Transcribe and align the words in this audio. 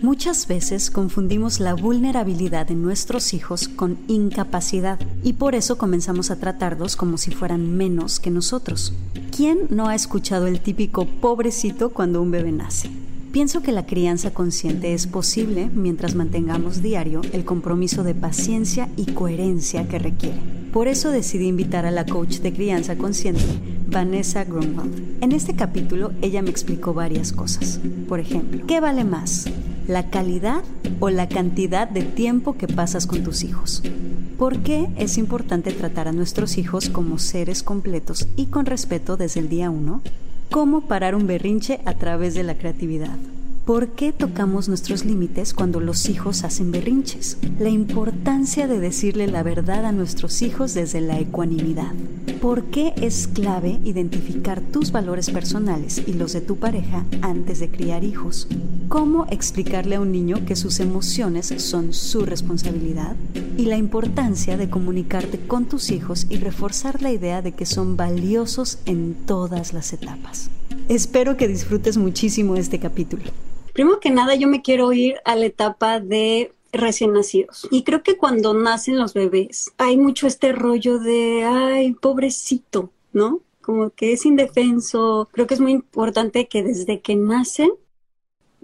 Muchas 0.00 0.46
veces 0.46 0.92
confundimos 0.92 1.58
la 1.58 1.74
vulnerabilidad 1.74 2.68
de 2.68 2.76
nuestros 2.76 3.34
hijos 3.34 3.66
con 3.66 3.98
incapacidad 4.06 5.00
y 5.24 5.32
por 5.32 5.56
eso 5.56 5.76
comenzamos 5.76 6.30
a 6.30 6.36
tratarlos 6.36 6.94
como 6.94 7.18
si 7.18 7.32
fueran 7.32 7.76
menos 7.76 8.20
que 8.20 8.30
nosotros. 8.30 8.94
¿Quién 9.36 9.66
no 9.70 9.88
ha 9.88 9.96
escuchado 9.96 10.46
el 10.46 10.60
típico 10.60 11.04
pobrecito 11.04 11.90
cuando 11.90 12.22
un 12.22 12.30
bebé 12.30 12.52
nace? 12.52 12.90
Pienso 13.32 13.60
que 13.60 13.72
la 13.72 13.86
crianza 13.86 14.32
consciente 14.32 14.94
es 14.94 15.08
posible 15.08 15.68
mientras 15.74 16.14
mantengamos 16.14 16.80
diario 16.80 17.20
el 17.32 17.44
compromiso 17.44 18.04
de 18.04 18.14
paciencia 18.14 18.88
y 18.96 19.06
coherencia 19.06 19.88
que 19.88 19.98
requiere. 19.98 20.38
Por 20.72 20.86
eso 20.86 21.10
decidí 21.10 21.48
invitar 21.48 21.86
a 21.86 21.90
la 21.90 22.06
coach 22.06 22.38
de 22.38 22.52
crianza 22.52 22.96
consciente, 22.96 23.42
Vanessa 23.88 24.44
Grunwald. 24.44 25.22
En 25.22 25.32
este 25.32 25.56
capítulo 25.56 26.12
ella 26.22 26.40
me 26.40 26.50
explicó 26.50 26.94
varias 26.94 27.32
cosas. 27.32 27.80
Por 28.08 28.20
ejemplo, 28.20 28.64
¿qué 28.66 28.78
vale 28.78 29.02
más? 29.02 29.46
La 29.88 30.10
calidad 30.10 30.62
o 31.00 31.08
la 31.08 31.28
cantidad 31.28 31.88
de 31.88 32.02
tiempo 32.02 32.56
que 32.56 32.68
pasas 32.68 33.06
con 33.06 33.24
tus 33.24 33.42
hijos. 33.42 33.82
¿Por 34.38 34.58
qué 34.58 34.88
es 34.96 35.18
importante 35.18 35.72
tratar 35.72 36.06
a 36.06 36.12
nuestros 36.12 36.58
hijos 36.58 36.90
como 36.90 37.18
seres 37.18 37.62
completos 37.62 38.28
y 38.36 38.46
con 38.46 38.66
respeto 38.66 39.16
desde 39.16 39.40
el 39.40 39.48
día 39.48 39.70
uno? 39.70 40.02
¿Cómo 40.50 40.82
parar 40.82 41.14
un 41.14 41.26
berrinche 41.26 41.80
a 41.86 41.94
través 41.94 42.34
de 42.34 42.42
la 42.42 42.54
creatividad? 42.54 43.16
¿Por 43.68 43.88
qué 43.88 44.14
tocamos 44.14 44.66
nuestros 44.68 45.04
límites 45.04 45.52
cuando 45.52 45.78
los 45.78 46.08
hijos 46.08 46.42
hacen 46.42 46.72
berrinches? 46.72 47.36
La 47.58 47.68
importancia 47.68 48.66
de 48.66 48.80
decirle 48.80 49.26
la 49.26 49.42
verdad 49.42 49.84
a 49.84 49.92
nuestros 49.92 50.40
hijos 50.40 50.72
desde 50.72 51.02
la 51.02 51.20
ecuanimidad. 51.20 51.92
¿Por 52.40 52.64
qué 52.70 52.94
es 52.96 53.26
clave 53.28 53.78
identificar 53.84 54.62
tus 54.62 54.90
valores 54.90 55.28
personales 55.28 56.02
y 56.06 56.14
los 56.14 56.32
de 56.32 56.40
tu 56.40 56.56
pareja 56.56 57.04
antes 57.20 57.60
de 57.60 57.68
criar 57.68 58.04
hijos? 58.04 58.48
¿Cómo 58.88 59.26
explicarle 59.28 59.96
a 59.96 60.00
un 60.00 60.12
niño 60.12 60.46
que 60.46 60.56
sus 60.56 60.80
emociones 60.80 61.52
son 61.58 61.92
su 61.92 62.24
responsabilidad? 62.24 63.16
Y 63.58 63.66
la 63.66 63.76
importancia 63.76 64.56
de 64.56 64.70
comunicarte 64.70 65.40
con 65.46 65.66
tus 65.66 65.90
hijos 65.90 66.26
y 66.30 66.38
reforzar 66.38 67.02
la 67.02 67.12
idea 67.12 67.42
de 67.42 67.52
que 67.52 67.66
son 67.66 67.98
valiosos 67.98 68.78
en 68.86 69.14
todas 69.26 69.74
las 69.74 69.92
etapas. 69.92 70.48
Espero 70.88 71.36
que 71.36 71.48
disfrutes 71.48 71.98
muchísimo 71.98 72.56
este 72.56 72.78
capítulo. 72.78 73.24
Primero 73.78 74.00
que 74.00 74.10
nada, 74.10 74.34
yo 74.34 74.48
me 74.48 74.60
quiero 74.60 74.92
ir 74.92 75.20
a 75.24 75.36
la 75.36 75.46
etapa 75.46 76.00
de 76.00 76.52
recién 76.72 77.12
nacidos. 77.12 77.68
Y 77.70 77.84
creo 77.84 78.02
que 78.02 78.16
cuando 78.16 78.52
nacen 78.52 78.98
los 78.98 79.14
bebés, 79.14 79.72
hay 79.78 79.96
mucho 79.96 80.26
este 80.26 80.50
rollo 80.50 80.98
de, 80.98 81.44
ay, 81.44 81.92
pobrecito, 81.92 82.90
¿no? 83.12 83.40
Como 83.60 83.90
que 83.90 84.12
es 84.12 84.26
indefenso. 84.26 85.28
Creo 85.30 85.46
que 85.46 85.54
es 85.54 85.60
muy 85.60 85.70
importante 85.70 86.48
que 86.48 86.64
desde 86.64 87.00
que 87.00 87.14
nacen, 87.14 87.70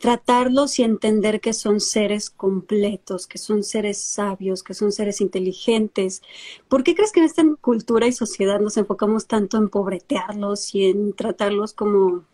tratarlos 0.00 0.80
y 0.80 0.82
entender 0.82 1.40
que 1.40 1.52
son 1.52 1.78
seres 1.78 2.28
completos, 2.28 3.28
que 3.28 3.38
son 3.38 3.62
seres 3.62 3.98
sabios, 3.98 4.64
que 4.64 4.74
son 4.74 4.90
seres 4.90 5.20
inteligentes. 5.20 6.22
¿Por 6.66 6.82
qué 6.82 6.96
crees 6.96 7.12
que 7.12 7.20
en 7.20 7.26
esta 7.26 7.44
cultura 7.60 8.08
y 8.08 8.12
sociedad 8.12 8.58
nos 8.58 8.76
enfocamos 8.78 9.28
tanto 9.28 9.58
en 9.58 9.68
pobretearlos 9.68 10.74
y 10.74 10.86
en 10.86 11.12
tratarlos 11.12 11.72
como 11.72 12.24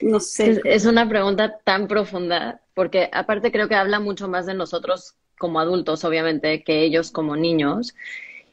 no 0.00 0.20
sé. 0.20 0.60
Es, 0.64 0.86
una 0.86 1.08
pregunta 1.08 1.58
tan 1.64 1.88
profunda, 1.88 2.60
porque 2.74 3.08
aparte 3.12 3.52
creo 3.52 3.68
que 3.68 3.74
habla 3.74 4.00
mucho 4.00 4.28
más 4.28 4.46
de 4.46 4.54
nosotros 4.54 5.14
como 5.38 5.60
adultos, 5.60 6.04
obviamente, 6.04 6.62
que 6.62 6.82
ellos 6.82 7.10
como 7.10 7.36
niños. 7.36 7.94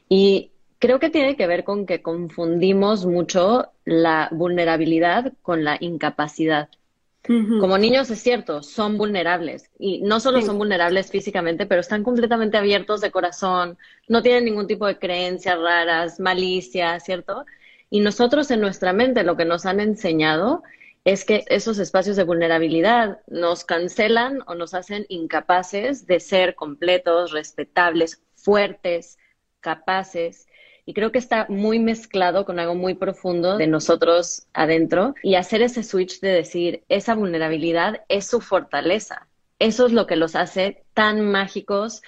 Y 0.08 0.52
creo 0.78 0.98
que 0.98 1.10
tiene 1.10 1.36
que 1.36 1.46
ver 1.46 1.64
con 1.64 1.86
que 1.86 2.02
confundimos 2.02 3.06
mucho 3.06 3.70
la 3.84 4.28
vulnerabilidad 4.32 5.32
con 5.42 5.64
la 5.64 5.76
incapacidad. 5.80 6.68
Como 7.26 7.76
niños 7.76 8.08
es 8.08 8.22
cierto, 8.22 8.62
son 8.62 8.96
vulnerables 8.96 9.68
y 9.78 10.00
no 10.00 10.18
solo 10.18 10.40
son 10.40 10.56
vulnerables 10.56 11.10
físicamente, 11.10 11.66
pero 11.66 11.82
están 11.82 12.02
completamente 12.02 12.56
abiertos 12.56 13.02
de 13.02 13.10
corazón, 13.10 13.76
no 14.06 14.22
tienen 14.22 14.46
ningún 14.46 14.66
tipo 14.66 14.86
de 14.86 14.98
creencias 14.98 15.58
raras, 15.58 16.20
malicia, 16.20 16.98
¿cierto? 17.00 17.44
Y 17.90 18.00
nosotros 18.00 18.50
en 18.50 18.62
nuestra 18.62 18.94
mente 18.94 19.24
lo 19.24 19.36
que 19.36 19.44
nos 19.44 19.66
han 19.66 19.78
enseñado 19.80 20.62
es 21.12 21.24
que 21.24 21.46
esos 21.48 21.78
espacios 21.78 22.16
de 22.16 22.24
vulnerabilidad 22.24 23.20
nos 23.28 23.64
cancelan 23.64 24.42
o 24.46 24.54
nos 24.54 24.74
hacen 24.74 25.06
incapaces 25.08 26.06
de 26.06 26.20
ser 26.20 26.54
completos, 26.54 27.32
respetables, 27.32 28.20
fuertes, 28.34 29.16
capaces. 29.60 30.48
Y 30.84 30.92
creo 30.92 31.10
que 31.10 31.18
está 31.18 31.46
muy 31.48 31.78
mezclado 31.78 32.44
con 32.44 32.58
algo 32.58 32.74
muy 32.74 32.92
profundo 32.92 33.56
de 33.56 33.66
nosotros 33.66 34.48
adentro 34.52 35.14
y 35.22 35.36
hacer 35.36 35.62
ese 35.62 35.82
switch 35.82 36.20
de 36.20 36.28
decir, 36.28 36.84
esa 36.90 37.14
vulnerabilidad 37.14 38.02
es 38.08 38.26
su 38.26 38.42
fortaleza. 38.42 39.28
Eso 39.58 39.86
es 39.86 39.92
lo 39.92 40.06
que 40.06 40.16
los 40.16 40.36
hace 40.36 40.84
tan 40.92 41.22
mágicos, 41.22 42.02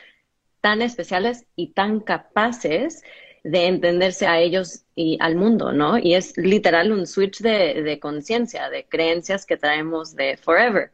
tan 0.60 0.82
especiales 0.82 1.46
y 1.56 1.72
tan 1.72 2.00
capaces 2.00 3.02
de 3.42 3.66
entenderse 3.66 4.26
a 4.26 4.40
ellos 4.40 4.84
y 4.94 5.16
al 5.20 5.34
mundo, 5.34 5.72
¿no? 5.72 5.98
Y 5.98 6.14
es 6.14 6.36
literal 6.36 6.92
un 6.92 7.06
switch 7.06 7.40
de, 7.40 7.82
de 7.82 7.98
conciencia, 7.98 8.68
de 8.68 8.84
creencias 8.84 9.46
que 9.46 9.56
traemos 9.56 10.14
de 10.14 10.36
forever. 10.36 10.90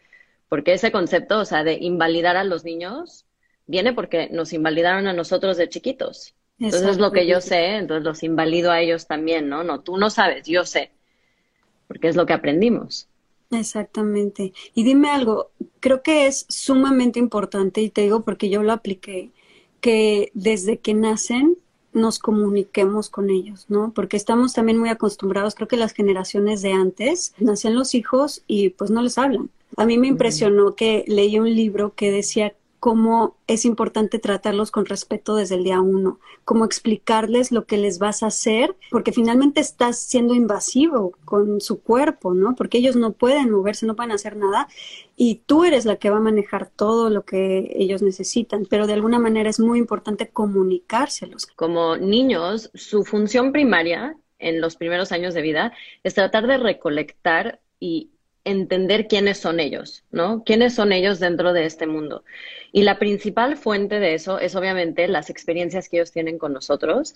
Porque 0.49 0.75
ese 0.75 0.93
concepto, 0.93 1.41
o 1.41 1.45
sea, 1.45 1.65
de 1.65 1.75
invalidar 1.75 2.37
a 2.37 2.45
los 2.45 2.65
niños, 2.65 3.27
viene 3.67 3.93
porque 3.93 4.29
nos 4.31 4.53
invalidaron 4.53 5.07
a 5.09 5.13
nosotros 5.13 5.57
de 5.57 5.69
chiquitos. 5.69 6.35
Entonces 6.59 6.91
es 6.91 6.99
lo 6.99 7.13
que 7.13 7.27
yo 7.27 7.41
sé, 7.41 7.77
entonces 7.77 8.05
los 8.05 8.23
invalido 8.23 8.71
a 8.71 8.81
ellos 8.81 9.07
también, 9.07 9.49
¿no? 9.49 9.63
No, 9.63 9.81
tú 9.81 9.99
no 9.99 10.09
sabes, 10.09 10.47
yo 10.47 10.65
sé, 10.65 10.91
porque 11.87 12.09
es 12.09 12.17
lo 12.17 12.25
que 12.25 12.33
aprendimos. 12.33 13.09
Exactamente. 13.51 14.55
Y 14.75 14.83
dime 14.83 15.11
algo, 15.11 15.51
creo 15.81 16.03
que 16.03 16.27
es 16.27 16.47
sumamente 16.49 17.19
importante, 17.19 17.83
y 17.83 17.91
te 17.91 18.03
digo 18.03 18.25
porque 18.25 18.49
yo 18.49 18.63
lo 18.63 18.73
apliqué, 18.73 19.33
que 19.81 20.31
desde 20.33 20.79
que 20.79 20.95
nacen 20.95 21.59
nos 21.97 22.19
comuniquemos 22.19 23.09
con 23.09 23.31
ellos, 23.31 23.67
¿no? 23.69 23.93
Porque 23.95 24.17
estamos 24.17 24.53
también 24.53 24.79
muy 24.79 24.91
acostumbrados, 24.91 25.55
creo 25.55 25.67
que 25.67 25.77
las 25.77 25.93
generaciones 25.93 26.63
de 26.63 26.73
antes 26.73 27.35
nacen 27.39 27.75
los 27.75 27.95
hijos 27.95 28.43
y 28.47 28.71
pues 28.71 28.91
no 28.91 29.03
les 29.03 29.19
hablan. 29.19 29.51
A 29.77 29.87
mí 29.87 29.99
me 29.99 30.07
impresionó 30.07 30.75
que 30.75 31.05
leí 31.09 31.39
un 31.39 31.55
libro 31.55 31.95
que 31.95 32.11
decía 32.11 32.55
cómo 32.87 33.37
es 33.49 33.65
importante 33.65 34.21
tratarlos 34.21 34.71
con 34.71 34.87
respeto 34.87 35.35
desde 35.35 35.57
el 35.57 35.65
día 35.65 35.81
uno, 35.81 36.21
cómo 36.45 36.65
explicarles 36.65 37.51
lo 37.51 37.67
que 37.67 37.79
les 37.79 37.99
vas 37.99 38.23
a 38.23 38.29
hacer, 38.29 38.77
porque 38.93 39.11
finalmente 39.11 39.61
estás 39.61 39.99
siendo 39.99 40.37
invasivo 40.37 41.17
con 41.25 41.61
su 41.61 41.83
cuerpo, 41.83 42.33
¿no? 42.33 42.55
Porque 42.55 42.79
ellos 42.79 42.95
no 42.95 43.11
pueden 43.11 43.51
moverse, 43.51 43.87
no 43.87 43.97
pueden 43.97 44.13
hacer 44.13 44.37
nada 44.37 44.69
y 45.17 45.43
tú 45.47 45.65
eres 45.65 45.85
la 45.85 45.97
que 45.97 46.11
va 46.11 46.19
a 46.19 46.21
manejar 46.21 46.71
todo 46.71 47.11
lo 47.11 47.25
que 47.25 47.73
ellos 47.75 48.03
necesitan, 48.03 48.67
pero 48.71 48.87
de 48.87 48.93
alguna 48.93 49.19
manera 49.19 49.51
es 49.51 49.59
muy 49.59 49.81
importante 49.81 50.29
comunicárselos. 50.29 51.47
Como 51.57 51.97
niños, 51.97 52.71
su 52.75 53.03
función 53.03 53.51
primaria 53.51 54.17
en 54.39 54.61
los 54.61 54.77
primeros 54.77 55.11
años 55.11 55.35
de 55.35 55.43
vida 55.43 55.73
es 56.05 56.15
tratar 56.15 56.47
de 56.47 56.59
recolectar 56.59 57.59
y 57.81 58.11
entender 58.47 59.09
quiénes 59.09 59.39
son 59.39 59.59
ellos, 59.59 60.05
¿no? 60.13 60.45
¿Quiénes 60.45 60.75
son 60.75 60.93
ellos 60.93 61.19
dentro 61.19 61.53
de 61.53 61.67
este 61.67 61.87
mundo? 61.89 62.23
Y 62.77 62.83
la 62.83 62.99
principal 62.99 63.57
fuente 63.57 64.01
de 64.01 64.13
eso 64.13 64.39
es 64.39 64.55
obviamente 64.55 65.09
las 65.09 65.31
experiencias 65.31 65.89
que 65.89 65.97
ellos 65.97 66.13
tienen 66.13 66.37
con 66.37 66.53
nosotros. 66.53 67.15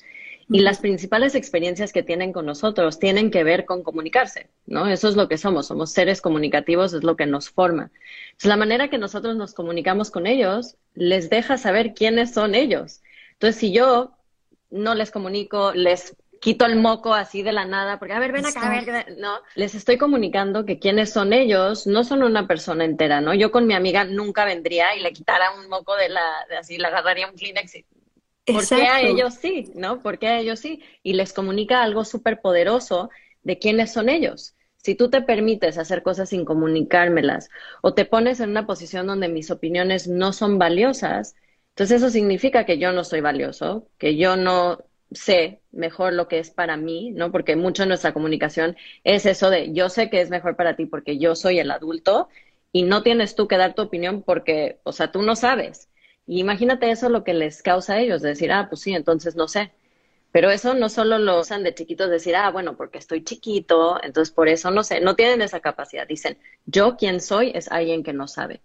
Y 0.49 0.61
las 0.61 0.79
principales 0.79 1.35
experiencias 1.35 1.93
que 1.93 2.03
tienen 2.03 2.33
con 2.33 2.47
nosotros 2.47 2.99
tienen 2.99 3.31
que 3.31 3.45
ver 3.45 3.67
con 3.67 3.83
comunicarse, 3.83 4.49
¿no? 4.65 4.87
Eso 4.87 5.07
es 5.11 5.17
lo 5.17 5.29
que 5.29 5.37
somos, 5.37 5.67
somos 5.67 5.93
seres 5.93 6.23
comunicativos, 6.23 6.95
es 6.95 7.05
lo 7.05 7.15
que 7.15 7.27
nos 7.27 7.51
forma. 7.51 7.91
Entonces, 8.31 8.49
la 8.49 8.57
manera 8.57 8.89
que 8.89 8.97
nosotros 8.97 9.37
nos 9.37 9.53
comunicamos 9.53 10.11
con 10.11 10.27
ellos 10.27 10.79
les 10.95 11.29
deja 11.29 11.59
saber 11.59 11.93
quiénes 11.93 12.33
son 12.33 12.55
ellos. 12.55 13.03
Entonces, 13.33 13.61
si 13.61 13.71
yo 13.71 14.17
no 14.71 14.95
les 14.95 15.11
comunico, 15.11 15.75
les 15.75 16.17
quito 16.41 16.65
el 16.65 16.77
moco 16.77 17.15
así 17.15 17.43
de 17.43 17.53
la 17.53 17.67
nada, 17.67 17.99
porque 17.99 18.15
a 18.15 18.19
ver, 18.19 18.33
ven 18.33 18.47
acá, 18.47 18.67
a 18.67 18.71
ver, 18.71 19.19
no, 19.19 19.39
les 19.55 19.75
estoy 19.75 19.99
comunicando 19.99 20.65
que 20.65 20.79
quienes 20.79 21.13
son 21.13 21.33
ellos 21.33 21.87
no 21.87 22.03
son 22.03 22.23
una 22.23 22.49
persona 22.49 22.85
entera, 22.85 23.21
¿no? 23.21 23.35
Yo 23.35 23.53
con 23.53 23.67
mi 23.67 23.75
amiga 23.75 24.05
nunca 24.05 24.47
vendría 24.47 24.97
y 24.97 25.01
le 25.01 25.13
quitara 25.13 25.53
un 25.53 25.69
moco 25.69 25.95
de 25.97 26.09
la, 26.09 26.47
de 26.49 26.57
así, 26.57 26.79
le 26.79 26.87
agarraría 26.87 27.29
un 27.29 27.37
Kleenex 27.37 27.77
y, 27.77 27.87
¿por 28.47 28.67
qué 28.67 28.89
a 28.89 29.03
ellos 29.03 29.35
sí, 29.35 29.71
no? 29.75 30.03
¿Por 30.03 30.19
qué 30.19 30.29
a 30.29 30.39
ellos 30.41 30.59
sí? 30.61 30.83
Y 31.03 31.13
les 31.13 31.35
comunica 31.35 31.83
algo 31.83 32.05
súper 32.07 32.41
poderoso 32.41 33.11
de 33.43 33.59
quiénes 33.59 33.93
son 33.93 34.09
ellos. 34.09 34.55
Si 34.79 34.95
tú 34.95 35.11
te 35.11 35.21
permites 35.21 35.77
hacer 35.77 36.03
cosas 36.03 36.31
sin 36.31 36.47
comunicármelas 36.47 37.51
o 37.83 37.93
te 37.93 38.07
pones 38.07 38.41
en 38.41 38.49
una 38.51 38.67
posición 38.67 39.07
donde 39.07 39.29
mis 39.29 39.51
opiniones 39.51 40.09
no 40.09 40.33
son 40.33 40.59
valiosas, 40.59 41.35
entonces 41.71 41.99
eso 41.99 42.09
significa 42.11 42.65
que 42.65 42.79
yo 42.79 42.93
no 42.93 43.05
soy 43.05 43.21
valioso, 43.21 43.89
que 43.99 44.17
yo 44.17 44.37
no 44.37 44.90
sé 45.13 45.61
mejor 45.73 46.13
lo 46.13 46.29
que 46.29 46.39
es 46.39 46.51
para 46.51 46.77
mí, 46.77 47.11
¿no? 47.13 47.33
Porque 47.33 47.57
mucho 47.57 47.83
de 47.83 47.89
nuestra 47.89 48.13
comunicación 48.13 48.77
es 49.05 49.27
eso 49.27 49.51
de 49.51 49.73
yo 49.73 49.89
sé 49.89 50.11
que 50.11 50.21
es 50.21 50.31
mejor 50.31 50.57
para 50.57 50.77
ti 50.77 50.87
porque 50.87 51.19
yo 51.19 51.35
soy 51.37 51.59
el 51.59 51.71
adulto 51.71 52.29
y 52.73 52.83
no 52.85 53.03
tienes 53.03 53.35
tú 53.35 53.49
que 53.49 53.57
dar 53.57 53.75
tu 53.75 53.83
opinión 53.83 54.23
porque, 54.23 54.79
o 54.85 54.93
sea, 54.93 55.11
tú 55.13 55.23
no 55.23 55.37
sabes. 55.37 55.89
Y 56.27 56.41
imagínate 56.41 56.91
eso 56.91 57.09
lo 57.09 57.25
que 57.25 57.35
les 57.35 57.63
causa 57.63 57.95
a 57.95 58.01
ellos, 58.01 58.23
decir, 58.23 58.53
ah, 58.53 58.67
pues 58.69 58.83
sí, 58.83 58.95
entonces 58.95 59.35
no 59.37 59.49
sé. 59.49 59.73
Pero 60.33 60.51
eso 60.51 60.75
no 60.75 60.89
solo 60.89 61.19
lo 61.19 61.41
usan 61.41 61.65
de 61.65 61.75
chiquitos, 61.75 62.09
decir, 62.11 62.37
ah, 62.37 62.51
bueno, 62.51 62.77
porque 62.77 62.99
estoy 62.99 63.25
chiquito, 63.25 64.01
entonces 64.03 64.33
por 64.33 64.49
eso 64.49 64.71
no 64.71 64.85
sé, 64.85 65.01
no 65.01 65.17
tienen 65.17 65.43
esa 65.43 65.61
capacidad. 65.61 66.07
Dicen, 66.07 66.39
yo 66.67 66.97
quien 66.97 67.21
soy 67.21 67.51
es 67.55 67.71
alguien 67.71 68.05
que 68.05 68.13
no 68.13 68.29
sabe. 68.29 68.63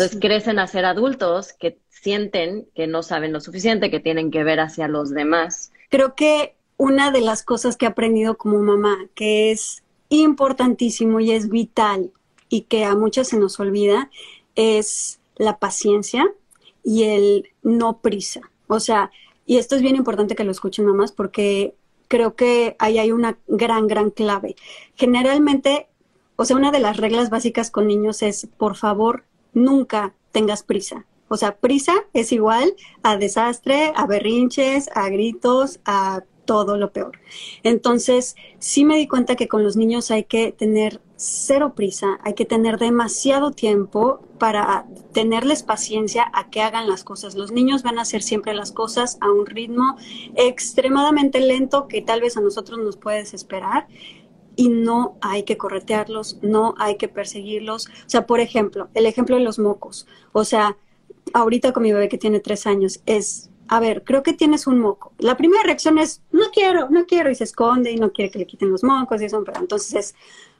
Entonces 0.00 0.18
crecen 0.18 0.58
a 0.58 0.66
ser 0.66 0.86
adultos 0.86 1.52
que 1.52 1.78
sienten 1.90 2.66
que 2.74 2.86
no 2.86 3.02
saben 3.02 3.34
lo 3.34 3.40
suficiente, 3.42 3.90
que 3.90 4.00
tienen 4.00 4.30
que 4.30 4.44
ver 4.44 4.58
hacia 4.58 4.88
los 4.88 5.10
demás. 5.10 5.72
Creo 5.90 6.14
que 6.14 6.54
una 6.78 7.10
de 7.10 7.20
las 7.20 7.42
cosas 7.42 7.76
que 7.76 7.84
he 7.84 7.88
aprendido 7.88 8.38
como 8.38 8.60
mamá, 8.60 8.96
que 9.14 9.50
es 9.50 9.82
importantísimo 10.08 11.20
y 11.20 11.32
es 11.32 11.50
vital 11.50 12.12
y 12.48 12.62
que 12.62 12.86
a 12.86 12.94
muchas 12.94 13.28
se 13.28 13.36
nos 13.36 13.60
olvida, 13.60 14.08
es 14.54 15.20
la 15.36 15.58
paciencia 15.58 16.26
y 16.82 17.02
el 17.02 17.50
no 17.62 17.98
prisa. 17.98 18.40
O 18.68 18.80
sea, 18.80 19.10
y 19.44 19.58
esto 19.58 19.76
es 19.76 19.82
bien 19.82 19.96
importante 19.96 20.34
que 20.34 20.44
lo 20.44 20.52
escuchen 20.52 20.86
mamás 20.86 21.12
porque 21.12 21.74
creo 22.08 22.36
que 22.36 22.74
ahí 22.78 22.98
hay 22.98 23.12
una 23.12 23.36
gran, 23.48 23.86
gran 23.86 24.08
clave. 24.08 24.56
Generalmente, 24.94 25.88
o 26.36 26.46
sea, 26.46 26.56
una 26.56 26.70
de 26.70 26.80
las 26.80 26.96
reglas 26.96 27.28
básicas 27.28 27.70
con 27.70 27.86
niños 27.86 28.22
es, 28.22 28.48
por 28.56 28.76
favor, 28.76 29.24
nunca 29.52 30.14
tengas 30.32 30.62
prisa. 30.62 31.06
O 31.28 31.36
sea, 31.36 31.56
prisa 31.56 31.94
es 32.12 32.32
igual 32.32 32.74
a 33.02 33.16
desastre, 33.16 33.92
a 33.94 34.06
berrinches, 34.06 34.88
a 34.94 35.08
gritos, 35.08 35.78
a 35.84 36.24
todo 36.44 36.76
lo 36.76 36.92
peor. 36.92 37.12
Entonces, 37.62 38.34
sí 38.58 38.84
me 38.84 38.96
di 38.96 39.06
cuenta 39.06 39.36
que 39.36 39.46
con 39.46 39.62
los 39.62 39.76
niños 39.76 40.10
hay 40.10 40.24
que 40.24 40.50
tener 40.50 41.00
cero 41.14 41.74
prisa, 41.76 42.18
hay 42.24 42.34
que 42.34 42.46
tener 42.46 42.78
demasiado 42.78 43.52
tiempo 43.52 44.26
para 44.40 44.86
tenerles 45.12 45.62
paciencia 45.62 46.28
a 46.34 46.50
que 46.50 46.62
hagan 46.62 46.88
las 46.88 47.04
cosas. 47.04 47.36
Los 47.36 47.52
niños 47.52 47.84
van 47.84 48.00
a 48.00 48.02
hacer 48.02 48.22
siempre 48.22 48.54
las 48.54 48.72
cosas 48.72 49.18
a 49.20 49.30
un 49.30 49.46
ritmo 49.46 49.96
extremadamente 50.34 51.38
lento 51.38 51.86
que 51.86 52.02
tal 52.02 52.22
vez 52.22 52.36
a 52.36 52.40
nosotros 52.40 52.80
nos 52.80 52.96
puede 52.96 53.18
desesperar 53.18 53.86
y 54.60 54.68
no 54.68 55.16
hay 55.22 55.44
que 55.44 55.56
corretearlos, 55.56 56.36
no 56.42 56.74
hay 56.76 56.96
que 56.96 57.08
perseguirlos. 57.08 57.86
O 57.86 58.08
sea, 58.10 58.26
por 58.26 58.40
ejemplo, 58.40 58.90
el 58.92 59.06
ejemplo 59.06 59.36
de 59.36 59.42
los 59.42 59.58
mocos. 59.58 60.06
O 60.32 60.44
sea, 60.44 60.76
ahorita 61.32 61.72
con 61.72 61.82
mi 61.82 61.94
bebé 61.94 62.10
que 62.10 62.18
tiene 62.18 62.40
tres 62.40 62.66
años 62.66 63.00
es 63.06 63.48
a 63.68 63.80
ver, 63.80 64.04
creo 64.04 64.22
que 64.22 64.34
tienes 64.34 64.66
un 64.66 64.78
moco. 64.78 65.14
La 65.18 65.38
primera 65.38 65.62
reacción 65.62 65.96
es, 65.96 66.22
no 66.30 66.50
quiero, 66.52 66.90
no 66.90 67.06
quiero, 67.06 67.30
y 67.30 67.36
se 67.36 67.44
esconde 67.44 67.90
y 67.90 67.96
no 67.96 68.12
quiere 68.12 68.30
que 68.30 68.40
le 68.40 68.46
quiten 68.46 68.70
los 68.70 68.84
mocos 68.84 69.22
y 69.22 69.26
eso, 69.26 69.42
pero 69.44 69.60
entonces 69.60 69.94
es, 69.94 70.14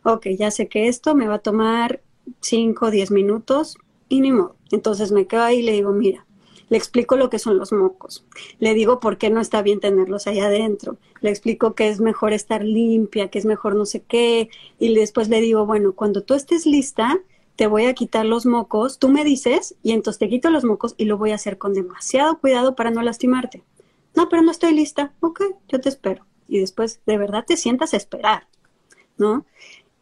ok, 0.04 0.28
ya 0.38 0.50
sé 0.50 0.68
que 0.68 0.88
esto 0.88 1.14
me 1.14 1.28
va 1.28 1.34
a 1.34 1.38
tomar 1.40 2.00
5 2.40 2.86
o 2.86 2.90
10 2.90 3.10
minutos 3.10 3.76
y 4.08 4.22
ni 4.22 4.32
modo. 4.32 4.56
Entonces 4.70 5.12
me 5.12 5.26
quedo 5.26 5.42
ahí 5.42 5.58
y 5.58 5.62
le 5.62 5.72
digo, 5.72 5.92
mira, 5.92 6.24
le 6.70 6.78
explico 6.78 7.16
lo 7.16 7.28
que 7.28 7.38
son 7.38 7.58
los 7.58 7.72
mocos, 7.72 8.24
le 8.58 8.72
digo 8.72 8.98
por 9.00 9.18
qué 9.18 9.28
no 9.28 9.40
está 9.40 9.60
bien 9.60 9.80
tenerlos 9.80 10.26
ahí 10.26 10.40
adentro, 10.40 10.96
le 11.20 11.28
explico 11.28 11.74
que 11.74 11.88
es 11.88 12.00
mejor 12.00 12.32
estar 12.32 12.64
limpia, 12.64 13.28
que 13.28 13.38
es 13.38 13.44
mejor 13.44 13.76
no 13.76 13.84
sé 13.84 14.00
qué, 14.00 14.48
y 14.78 14.94
después 14.94 15.28
le 15.28 15.42
digo, 15.42 15.66
bueno, 15.66 15.92
cuando 15.92 16.22
tú 16.22 16.32
estés 16.32 16.64
lista, 16.64 17.20
te 17.56 17.66
voy 17.66 17.84
a 17.84 17.92
quitar 17.92 18.24
los 18.24 18.46
mocos, 18.46 18.98
tú 18.98 19.10
me 19.10 19.22
dices 19.22 19.74
y 19.82 19.92
entonces 19.92 20.18
te 20.18 20.30
quito 20.30 20.48
los 20.48 20.64
mocos 20.64 20.94
y 20.96 21.04
lo 21.04 21.18
voy 21.18 21.32
a 21.32 21.34
hacer 21.34 21.58
con 21.58 21.74
demasiado 21.74 22.38
cuidado 22.38 22.74
para 22.74 22.90
no 22.90 23.02
lastimarte. 23.02 23.62
No, 24.16 24.30
pero 24.30 24.40
no 24.40 24.50
estoy 24.50 24.72
lista. 24.72 25.12
Ok, 25.20 25.42
yo 25.68 25.78
te 25.78 25.90
espero. 25.90 26.24
Y 26.48 26.58
después 26.58 27.00
de 27.04 27.18
verdad 27.18 27.44
te 27.46 27.58
sientas 27.58 27.92
a 27.92 27.98
esperar, 27.98 28.48
¿no? 29.18 29.44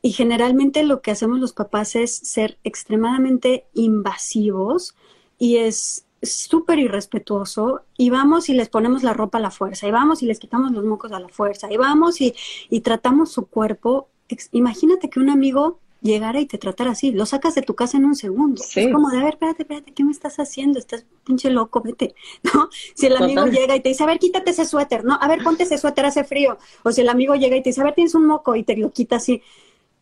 Y 0.03 0.12
generalmente 0.12 0.85
lo 0.85 1.03
que 1.03 1.11
hacemos 1.11 1.41
los 1.41 1.53
papás 1.53 1.97
es 1.97 2.15
ser 2.15 2.59
extremadamente 2.62 3.67
invasivos 3.75 4.94
y 5.37 5.56
es 5.56 6.06
súper 6.23 6.79
irrespetuoso 6.79 7.82
y 7.97 8.11
vamos 8.11 8.49
y 8.49 8.55
les 8.55 8.69
ponemos 8.69 9.03
la 9.03 9.12
ropa 9.12 9.38
a 9.38 9.41
la 9.41 9.50
fuerza 9.50 9.87
y 9.87 9.91
vamos 9.91 10.23
y 10.23 10.26
les 10.26 10.38
quitamos 10.38 10.73
los 10.73 10.85
mocos 10.85 11.12
a 11.12 11.20
la 11.20 11.29
fuerza 11.29 11.73
y 11.73 11.76
vamos 11.76 12.20
y, 12.20 12.35
y 12.70 12.81
tratamos 12.81 13.32
su 13.32 13.47
cuerpo. 13.47 14.09
Imagínate 14.53 15.09
que 15.09 15.20
un 15.20 15.31
amigo 15.31 15.79
llegara 16.00 16.41
y 16.41 16.47
te 16.47 16.59
tratara 16.59 16.93
así. 16.93 17.12
Lo 17.12 17.26
sacas 17.26 17.55
de 17.55 17.62
tu 17.62 17.75
casa 17.75 17.97
en 17.97 18.05
un 18.05 18.15
segundo. 18.15 18.62
Es 18.62 18.93
como 18.93 19.11
de, 19.11 19.19
a 19.19 19.25
ver, 19.25 19.35
espérate, 19.35 19.62
espérate, 19.62 19.93
¿qué 19.93 20.05
me 20.05 20.12
estás 20.12 20.37
haciendo? 20.38 20.79
Estás 20.79 21.06
pinche 21.25 21.50
loco, 21.50 21.81
vete, 21.82 22.15
¿no? 22.55 22.69
Si 22.94 23.06
el 23.06 23.17
amigo 23.17 23.47
llega 23.47 23.76
y 23.76 23.81
te 23.81 23.91
dice, 23.91 24.03
a 24.05 24.06
ver, 24.06 24.19
quítate 24.19 24.50
ese 24.50 24.65
suéter, 24.65 25.05
¿no? 25.05 25.19
A 25.20 25.29
ver, 25.29 25.43
ponte 25.43 25.65
ese 25.65 25.79
suéter, 25.79 26.06
hace 26.06 26.25
frío. 26.25 26.59
O 26.82 26.93
si 26.93 27.00
el 27.00 27.09
amigo 27.09 27.35
llega 27.35 27.56
y 27.56 27.62
te 27.62 27.70
dice, 27.70 27.81
a 27.81 27.85
ver, 27.85 27.94
tienes 27.94 28.15
un 28.15 28.26
moco 28.26 28.56
y 28.56 28.62
te 28.62 28.76
lo 28.76 28.91
quita 28.91 29.17
así. 29.17 29.43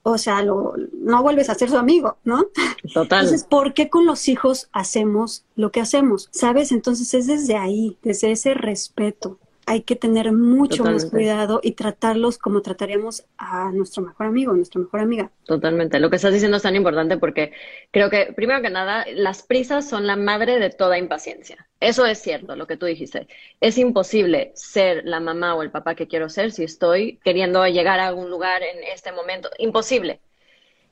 O 0.08 0.18
sea, 0.18 0.40
lo, 0.40 0.74
no 0.92 1.20
vuelves 1.20 1.50
a 1.50 1.56
ser 1.56 1.68
su 1.68 1.76
amigo, 1.76 2.16
¿no? 2.22 2.46
Total. 2.94 3.24
Entonces, 3.24 3.42
¿por 3.42 3.74
qué 3.74 3.90
con 3.90 4.06
los 4.06 4.28
hijos 4.28 4.68
hacemos 4.70 5.44
lo 5.56 5.72
que 5.72 5.80
hacemos? 5.80 6.28
¿Sabes? 6.30 6.70
Entonces 6.70 7.12
es 7.12 7.26
desde 7.26 7.56
ahí, 7.56 7.98
desde 8.04 8.30
ese 8.30 8.54
respeto 8.54 9.40
hay 9.68 9.82
que 9.82 9.96
tener 9.96 10.30
mucho 10.30 10.84
más 10.84 11.06
cuidado 11.06 11.58
y 11.60 11.72
tratarlos 11.72 12.38
como 12.38 12.62
trataríamos 12.62 13.24
a 13.36 13.72
nuestro 13.72 14.04
mejor 14.04 14.26
amigo, 14.26 14.52
a 14.52 14.56
nuestra 14.56 14.80
mejor 14.80 15.00
amiga. 15.00 15.32
Totalmente. 15.44 15.98
Lo 15.98 16.08
que 16.08 16.16
estás 16.16 16.32
diciendo 16.32 16.56
es 16.56 16.62
tan 16.62 16.76
importante 16.76 17.16
porque 17.16 17.52
creo 17.90 18.08
que, 18.08 18.32
primero 18.32 18.62
que 18.62 18.70
nada, 18.70 19.04
las 19.12 19.42
prisas 19.42 19.88
son 19.88 20.06
la 20.06 20.14
madre 20.14 20.60
de 20.60 20.70
toda 20.70 20.98
impaciencia. 20.98 21.66
Eso 21.80 22.06
es 22.06 22.20
cierto, 22.20 22.54
lo 22.54 22.68
que 22.68 22.76
tú 22.76 22.86
dijiste. 22.86 23.26
Es 23.60 23.76
imposible 23.76 24.52
ser 24.54 25.04
la 25.04 25.18
mamá 25.18 25.56
o 25.56 25.62
el 25.62 25.72
papá 25.72 25.96
que 25.96 26.06
quiero 26.06 26.28
ser 26.28 26.52
si 26.52 26.62
estoy 26.62 27.18
queriendo 27.24 27.66
llegar 27.66 27.98
a 27.98 28.06
algún 28.06 28.30
lugar 28.30 28.62
en 28.62 28.84
este 28.84 29.10
momento. 29.10 29.50
Imposible. 29.58 30.20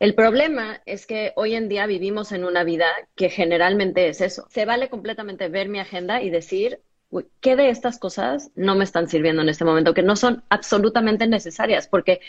El 0.00 0.16
problema 0.16 0.82
es 0.84 1.06
que 1.06 1.32
hoy 1.36 1.54
en 1.54 1.68
día 1.68 1.86
vivimos 1.86 2.32
en 2.32 2.44
una 2.44 2.64
vida 2.64 2.86
que 3.14 3.30
generalmente 3.30 4.08
es 4.08 4.20
eso. 4.20 4.46
Se 4.50 4.64
vale 4.64 4.88
completamente 4.88 5.48
ver 5.48 5.68
mi 5.68 5.78
agenda 5.78 6.20
y 6.20 6.30
decir, 6.30 6.80
¿qué 7.40 7.56
de 7.56 7.70
estas 7.70 7.98
cosas 7.98 8.50
no 8.54 8.74
me 8.74 8.84
están 8.84 9.08
sirviendo 9.08 9.42
en 9.42 9.48
este 9.48 9.64
momento? 9.64 9.94
Que 9.94 10.02
no 10.02 10.16
son 10.16 10.42
absolutamente 10.48 11.26
necesarias, 11.26 11.86
porque 11.88 12.20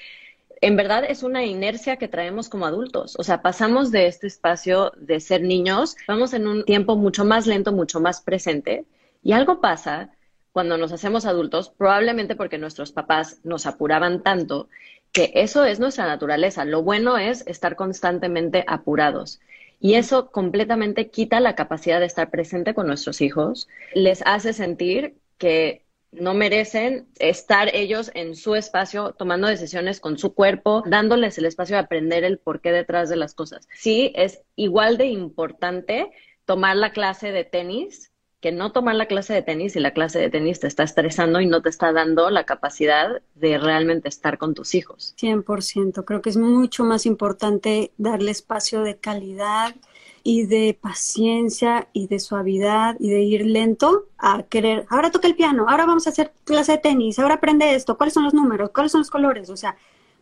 en 0.62 0.76
verdad 0.76 1.04
es 1.08 1.24
una 1.24 1.44
inercia 1.44 1.98
que 1.98 2.08
traemos 2.08 2.50
como 2.50 2.66
adultos. 2.66 3.16
O 3.18 3.24
sea, 3.24 3.42
pasamos 3.42 3.92
de 3.92 4.08
este 4.08 4.28
espacio 4.28 4.92
de 4.98 5.20
ser 5.20 5.42
niños, 5.42 5.96
vamos 6.08 6.34
en 6.34 6.48
un 6.48 6.64
tiempo 6.64 6.96
mucho 6.96 7.26
más 7.26 7.48
lento, 7.48 7.72
mucho 7.72 8.00
más 8.00 8.22
presente, 8.22 8.86
y 9.22 9.34
algo 9.34 9.62
pasa 9.62 10.12
cuando 10.52 10.78
nos 10.78 10.94
hacemos 10.94 11.26
adultos, 11.26 11.70
probablemente 11.70 12.36
porque 12.36 12.58
nuestros 12.58 12.94
papás 12.94 13.40
nos 13.44 13.66
apuraban 13.66 14.24
tanto, 14.24 14.70
que 15.12 15.32
eso 15.36 15.66
es 15.66 15.80
nuestra 15.80 16.06
naturaleza. 16.06 16.64
Lo 16.64 16.82
bueno 16.82 17.18
es 17.18 17.46
estar 17.48 17.76
constantemente 17.76 18.64
apurados. 18.68 19.40
Y 19.86 19.94
eso 19.94 20.32
completamente 20.32 21.12
quita 21.12 21.40
la 21.40 21.54
capacidad 21.54 22.00
de 22.00 22.08
estar 22.08 22.32
presente 22.32 22.74
con 22.74 22.88
nuestros 22.88 23.22
hijos, 23.22 23.68
les 23.94 24.24
hace 24.26 24.52
sentir 24.52 25.20
que 25.38 25.86
no 26.12 26.34
merecen 26.34 27.08
estar 27.20 27.70
ellos 27.72 28.10
en 28.16 28.36
su 28.36 28.56
espacio 28.56 29.14
tomando 29.14 29.48
decisiones 29.48 30.00
con 30.00 30.18
su 30.18 30.34
cuerpo, 30.34 30.82
dándoles 30.88 31.38
el 31.38 31.46
espacio 31.46 31.76
de 31.76 31.84
aprender 31.84 32.24
el 32.24 32.40
porqué 32.40 32.72
detrás 32.72 33.10
de 33.10 33.18
las 33.18 33.36
cosas. 33.36 33.68
Sí, 33.76 34.12
es 34.16 34.42
igual 34.56 34.98
de 34.98 35.06
importante 35.06 36.10
tomar 36.46 36.78
la 36.78 36.92
clase 36.92 37.32
de 37.32 37.44
tenis 37.44 38.12
que 38.46 38.52
no 38.52 38.72
tomar 38.72 38.94
la 38.94 39.08
clase 39.08 39.34
de 39.34 39.42
tenis 39.42 39.76
y 39.76 39.80
la 39.80 39.90
clase 39.90 40.20
de 40.20 40.30
tenis 40.30 40.60
te 40.60 40.68
está 40.68 40.84
estresando 40.84 41.42
y 41.42 41.48
no 41.48 41.64
te 41.64 41.70
está 41.70 41.92
dando 41.92 42.30
la 42.30 42.44
capacidad 42.44 43.24
de 43.34 43.58
realmente 43.58 44.08
estar 44.08 44.38
con 44.38 44.54
tus 44.54 44.76
hijos. 44.76 45.16
100%, 45.20 46.06
creo 46.06 46.22
que 46.22 46.30
es 46.30 46.38
mucho 46.38 46.84
más 46.84 47.08
importante 47.08 47.92
darle 47.98 48.30
espacio 48.30 48.84
de 48.84 48.98
calidad 48.98 49.74
y 50.22 50.46
de 50.46 50.78
paciencia 50.80 51.88
y 51.92 52.06
de 52.06 52.20
suavidad 52.20 52.98
y 53.00 53.10
de 53.10 53.24
ir 53.24 53.48
lento 53.48 54.10
a 54.20 54.44
querer, 54.44 54.86
ahora 54.92 55.10
toca 55.10 55.28
el 55.28 55.36
piano, 55.36 55.66
ahora 55.68 55.88
vamos 55.88 56.06
a 56.06 56.12
hacer 56.12 56.32
clase 56.44 56.74
de 56.74 56.78
tenis, 56.78 57.18
ahora 57.18 57.34
aprende 57.34 57.74
esto, 57.74 57.98
cuáles 57.98 58.14
son 58.14 58.26
los 58.26 58.36
números, 58.36 58.70
cuáles 58.70 58.92
son 58.92 59.02
los 59.02 59.10
colores, 59.10 59.50
o 59.50 59.58
sea, 59.58 59.76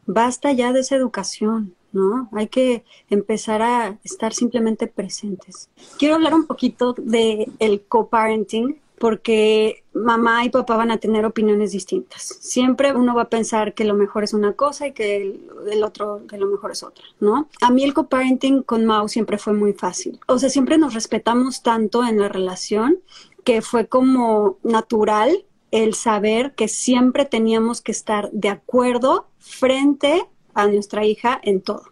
basta 0.05 0.53
ya 0.53 0.71
de 0.71 0.79
esa 0.79 0.95
educación. 0.95 1.75
¿No? 1.93 2.29
Hay 2.33 2.47
que 2.47 2.83
empezar 3.09 3.61
a 3.61 3.97
estar 4.03 4.33
simplemente 4.33 4.87
presentes. 4.87 5.69
Quiero 5.97 6.15
hablar 6.15 6.33
un 6.33 6.45
poquito 6.45 6.93
de 6.97 7.49
el 7.59 7.81
co-parenting 7.83 8.81
porque 9.03 9.83
mamá 9.93 10.45
y 10.45 10.49
papá 10.49 10.77
van 10.77 10.91
a 10.91 10.97
tener 10.97 11.25
opiniones 11.25 11.71
distintas. 11.73 12.21
Siempre 12.39 12.93
uno 12.93 13.13
va 13.13 13.23
a 13.23 13.29
pensar 13.29 13.73
que 13.73 13.83
lo 13.83 13.95
mejor 13.95 14.23
es 14.23 14.33
una 14.33 14.53
cosa 14.53 14.87
y 14.87 14.93
que 14.93 15.39
el, 15.69 15.83
otro, 15.83 16.21
que 16.27 16.37
lo 16.37 16.47
mejor 16.47 16.71
es 16.71 16.83
otra, 16.83 17.03
¿no? 17.19 17.49
A 17.61 17.69
mí 17.69 17.83
el 17.83 17.93
co-parenting 17.93 18.63
con 18.63 18.85
Mau 18.85 19.09
siempre 19.09 19.37
fue 19.37 19.51
muy 19.51 19.73
fácil. 19.73 20.19
O 20.27 20.39
sea, 20.39 20.49
siempre 20.49 20.77
nos 20.77 20.93
respetamos 20.93 21.63
tanto 21.63 22.05
en 22.05 22.17
la 22.17 22.29
relación 22.29 22.99
que 23.43 23.61
fue 23.61 23.87
como 23.87 24.57
natural 24.63 25.45
el 25.71 25.95
saber 25.95 26.53
que 26.53 26.67
siempre 26.67 27.25
teníamos 27.25 27.81
que 27.81 27.91
estar 27.91 28.31
de 28.31 28.49
acuerdo 28.49 29.27
frente 29.39 30.25
a 30.53 30.67
nuestra 30.67 31.05
hija 31.05 31.39
en 31.43 31.61
todo. 31.61 31.83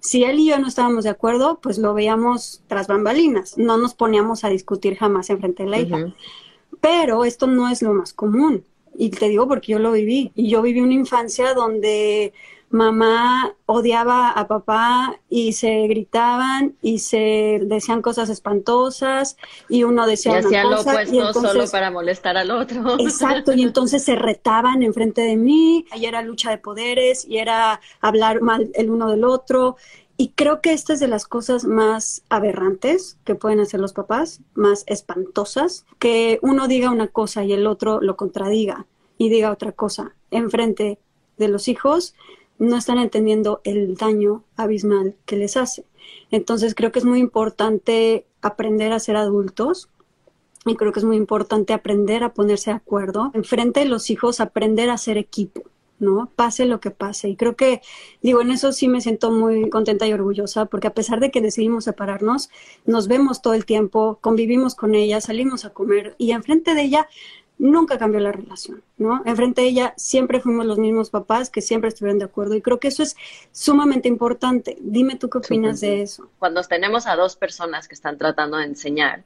Si 0.00 0.24
él 0.24 0.38
y 0.38 0.46
yo 0.46 0.58
no 0.58 0.68
estábamos 0.68 1.04
de 1.04 1.10
acuerdo, 1.10 1.58
pues 1.60 1.78
lo 1.78 1.92
veíamos 1.94 2.62
tras 2.68 2.86
bambalinas, 2.86 3.58
no 3.58 3.76
nos 3.76 3.94
poníamos 3.94 4.44
a 4.44 4.48
discutir 4.48 4.96
jamás 4.96 5.30
en 5.30 5.38
frente 5.38 5.64
de 5.64 5.68
la 5.68 5.80
hija. 5.80 6.14
Pero 6.80 7.24
esto 7.24 7.46
no 7.46 7.68
es 7.68 7.82
lo 7.82 7.92
más 7.92 8.12
común. 8.12 8.64
Y 8.98 9.10
te 9.10 9.28
digo 9.28 9.48
porque 9.48 9.72
yo 9.72 9.78
lo 9.78 9.92
viví. 9.92 10.32
Y 10.34 10.48
yo 10.48 10.62
viví 10.62 10.80
una 10.80 10.94
infancia 10.94 11.54
donde 11.54 12.32
mamá 12.76 13.56
odiaba 13.64 14.30
a 14.30 14.46
papá 14.46 15.18
y 15.28 15.54
se 15.54 15.86
gritaban 15.88 16.76
y 16.82 16.98
se 16.98 17.60
decían 17.64 18.02
cosas 18.02 18.28
espantosas 18.28 19.36
y 19.68 19.82
uno 19.82 20.06
decía 20.06 20.32
y 20.32 20.44
hacía 20.44 20.64
lo 20.64 20.80
opuesto 20.82 21.32
solo 21.32 21.64
para 21.68 21.90
molestar 21.90 22.36
al 22.36 22.50
otro. 22.50 22.96
Exacto, 23.00 23.52
y 23.54 23.62
entonces 23.62 24.04
se 24.04 24.14
retaban 24.14 24.82
enfrente 24.82 25.22
de 25.22 25.36
mí 25.36 25.86
y 25.96 26.04
era 26.04 26.22
lucha 26.22 26.50
de 26.50 26.58
poderes 26.58 27.26
y 27.26 27.38
era 27.38 27.80
hablar 28.00 28.42
mal 28.42 28.70
el 28.74 28.90
uno 28.90 29.10
del 29.10 29.24
otro. 29.24 29.76
Y 30.18 30.30
creo 30.30 30.60
que 30.60 30.72
esta 30.72 30.94
es 30.94 31.00
de 31.00 31.08
las 31.08 31.26
cosas 31.26 31.64
más 31.64 32.22
aberrantes 32.30 33.18
que 33.24 33.34
pueden 33.34 33.60
hacer 33.60 33.80
los 33.80 33.92
papás, 33.92 34.40
más 34.54 34.84
espantosas, 34.86 35.84
que 35.98 36.38
uno 36.40 36.68
diga 36.68 36.90
una 36.90 37.08
cosa 37.08 37.44
y 37.44 37.52
el 37.52 37.66
otro 37.66 38.00
lo 38.00 38.16
contradiga 38.16 38.86
y 39.18 39.28
diga 39.28 39.50
otra 39.50 39.72
cosa 39.72 40.14
enfrente 40.30 40.98
de 41.36 41.48
los 41.48 41.68
hijos 41.68 42.14
no 42.58 42.76
están 42.76 42.98
entendiendo 42.98 43.60
el 43.64 43.96
daño 43.96 44.44
abismal 44.56 45.16
que 45.24 45.36
les 45.36 45.56
hace. 45.56 45.84
Entonces 46.30 46.74
creo 46.74 46.92
que 46.92 46.98
es 46.98 47.04
muy 47.04 47.18
importante 47.18 48.26
aprender 48.42 48.92
a 48.92 49.00
ser 49.00 49.16
adultos 49.16 49.88
y 50.64 50.74
creo 50.74 50.92
que 50.92 51.00
es 51.00 51.04
muy 51.04 51.16
importante 51.16 51.72
aprender 51.72 52.24
a 52.24 52.34
ponerse 52.34 52.70
de 52.70 52.76
acuerdo. 52.76 53.30
Enfrente 53.34 53.80
de 53.80 53.86
los 53.86 54.10
hijos, 54.10 54.40
aprender 54.40 54.90
a 54.90 54.98
ser 54.98 55.16
equipo. 55.16 55.62
¿no? 55.98 56.30
Pase 56.36 56.66
lo 56.66 56.80
que 56.80 56.90
pase. 56.90 57.28
Y 57.28 57.36
creo 57.36 57.56
que, 57.56 57.80
digo, 58.22 58.42
en 58.42 58.50
eso 58.50 58.72
sí 58.72 58.88
me 58.88 59.00
siento 59.00 59.30
muy 59.30 59.70
contenta 59.70 60.06
y 60.06 60.12
orgullosa, 60.12 60.66
porque 60.66 60.88
a 60.88 60.94
pesar 60.94 61.20
de 61.20 61.30
que 61.30 61.40
decidimos 61.40 61.84
separarnos, 61.84 62.50
nos 62.84 63.08
vemos 63.08 63.42
todo 63.42 63.54
el 63.54 63.64
tiempo, 63.64 64.18
convivimos 64.20 64.74
con 64.74 64.94
ella, 64.94 65.20
salimos 65.20 65.64
a 65.64 65.70
comer 65.70 66.14
y 66.18 66.32
enfrente 66.32 66.74
de 66.74 66.82
ella 66.82 67.08
nunca 67.58 67.98
cambió 67.98 68.20
la 68.20 68.32
relación, 68.32 68.82
¿no? 68.98 69.22
Enfrente 69.24 69.62
de 69.62 69.68
ella 69.68 69.94
siempre 69.96 70.40
fuimos 70.40 70.66
los 70.66 70.78
mismos 70.78 71.10
papás 71.10 71.50
que 71.50 71.62
siempre 71.62 71.88
estuvieron 71.88 72.18
de 72.18 72.26
acuerdo 72.26 72.54
y 72.54 72.62
creo 72.62 72.78
que 72.78 72.88
eso 72.88 73.02
es 73.02 73.16
sumamente 73.52 74.08
importante. 74.08 74.76
Dime 74.80 75.16
tú 75.16 75.30
qué 75.30 75.38
opinas 75.38 75.80
de 75.80 76.02
eso. 76.02 76.30
Cuando 76.38 76.62
tenemos 76.62 77.06
a 77.06 77.16
dos 77.16 77.36
personas 77.36 77.88
que 77.88 77.94
están 77.94 78.18
tratando 78.18 78.58
de 78.58 78.64
enseñar, 78.64 79.24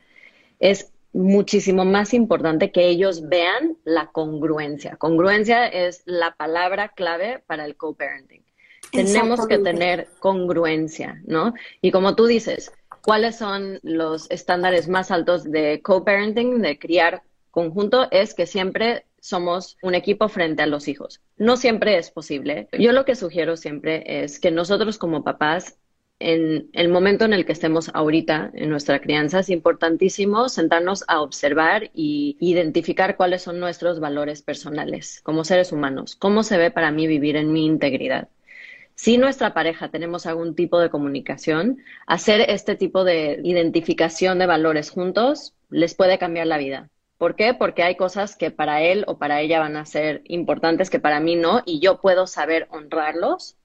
es 0.59 0.93
muchísimo 1.13 1.85
más 1.85 2.15
importante 2.15 2.71
que 2.71 2.89
ellos 2.89 3.29
vean 3.29 3.77
la 3.85 4.07
congruencia. 4.07 4.97
Congruencia 4.97 5.67
es 5.67 6.03
la 6.05 6.35
palabra 6.37 6.91
clave 6.91 7.43
para 7.47 7.65
el 7.65 7.77
co-parenting. 7.77 8.45
Tenemos 8.93 9.47
que 9.47 9.59
tener 9.59 10.09
congruencia, 10.19 11.21
¿no? 11.25 11.55
Y 11.81 11.91
como 11.91 12.17
tú 12.17 12.27
dices, 12.27 12.73
¿cuáles 13.03 13.37
son 13.37 13.79
los 13.83 14.31
estándares 14.31 14.89
más 14.89 15.11
altos 15.11 15.45
de 15.45 15.81
co-parenting, 15.83 16.61
de 16.61 16.79
criar 16.79 17.23
conjunto 17.51 18.09
es 18.11 18.35
que 18.35 18.47
siempre 18.47 19.05
somos 19.21 19.77
un 19.83 19.95
equipo 19.95 20.29
frente 20.29 20.63
a 20.63 20.67
los 20.67 20.89
hijos. 20.89 21.21
No 21.37 21.57
siempre 21.57 21.99
es 21.99 22.11
posible. 22.11 22.69
Yo 22.79 22.93
lo 22.93 23.05
que 23.05 23.15
sugiero 23.15 23.57
siempre 23.57 24.23
es 24.25 24.41
que 24.41 24.51
nosotros 24.51 24.99
como 24.99 25.23
papás, 25.23 25.77
en 26.19 26.69
el 26.73 26.89
momento 26.89 27.25
en 27.25 27.33
el 27.33 27.47
que 27.47 27.53
estemos 27.53 27.91
ahorita 27.95 28.51
en 28.55 28.71
nuestra 28.71 29.01
crianza, 29.01 29.41
es 29.41 29.51
importantísimo 29.51 30.49
sentarnos 30.49 31.05
a 31.09 31.21
observar 31.23 31.91
y 31.95 32.37
identificar 32.41 33.17
cuáles 33.17 33.43
son 33.43 33.61
nuestros 33.61 34.01
valores 34.01 34.43
personales 34.43 35.21
como 35.23 35.45
seres 35.45 35.73
humanos. 35.73 36.17
¿Cómo 36.17 36.43
se 36.43 36.59
ve 36.59 36.71
para 36.71 36.91
mí 36.91 37.07
vivir 37.07 37.37
en 37.37 37.53
mi 37.53 37.65
integridad? 37.65 38.29
Si 38.95 39.17
nuestra 39.17 39.55
pareja 39.55 39.89
tenemos 39.89 40.27
algún 40.27 40.55
tipo 40.55 40.79
de 40.79 40.91
comunicación, 40.91 41.79
hacer 42.07 42.43
este 42.51 42.77
tipo 42.77 43.03
de 43.03 43.41
identificación 43.43 44.39
de 44.39 44.47
valores 44.47 44.91
juntos 44.91 45.55
les 45.71 45.95
puede 45.95 46.19
cambiar 46.19 46.49
la 46.49 46.59
vida 46.59 46.91
¿Por 47.21 47.37
qué? 47.37 47.53
Porque 47.53 47.83
hay 47.83 47.97
cosas 47.97 48.35
que 48.35 48.51
para 48.51 48.81
él 48.81 49.05
o 49.07 49.19
para 49.19 49.43
ella 49.43 49.59
van 49.61 49.77
a 49.77 49.85
ser 49.85 50.23
importantes 50.25 50.89
que 50.89 51.01
para 51.01 51.21
mí 51.21 51.37
no 51.37 51.61
y 51.67 51.79
yo 51.79 52.01
puedo 52.01 52.27
saber 52.27 52.67
honrarlos. 52.71 53.59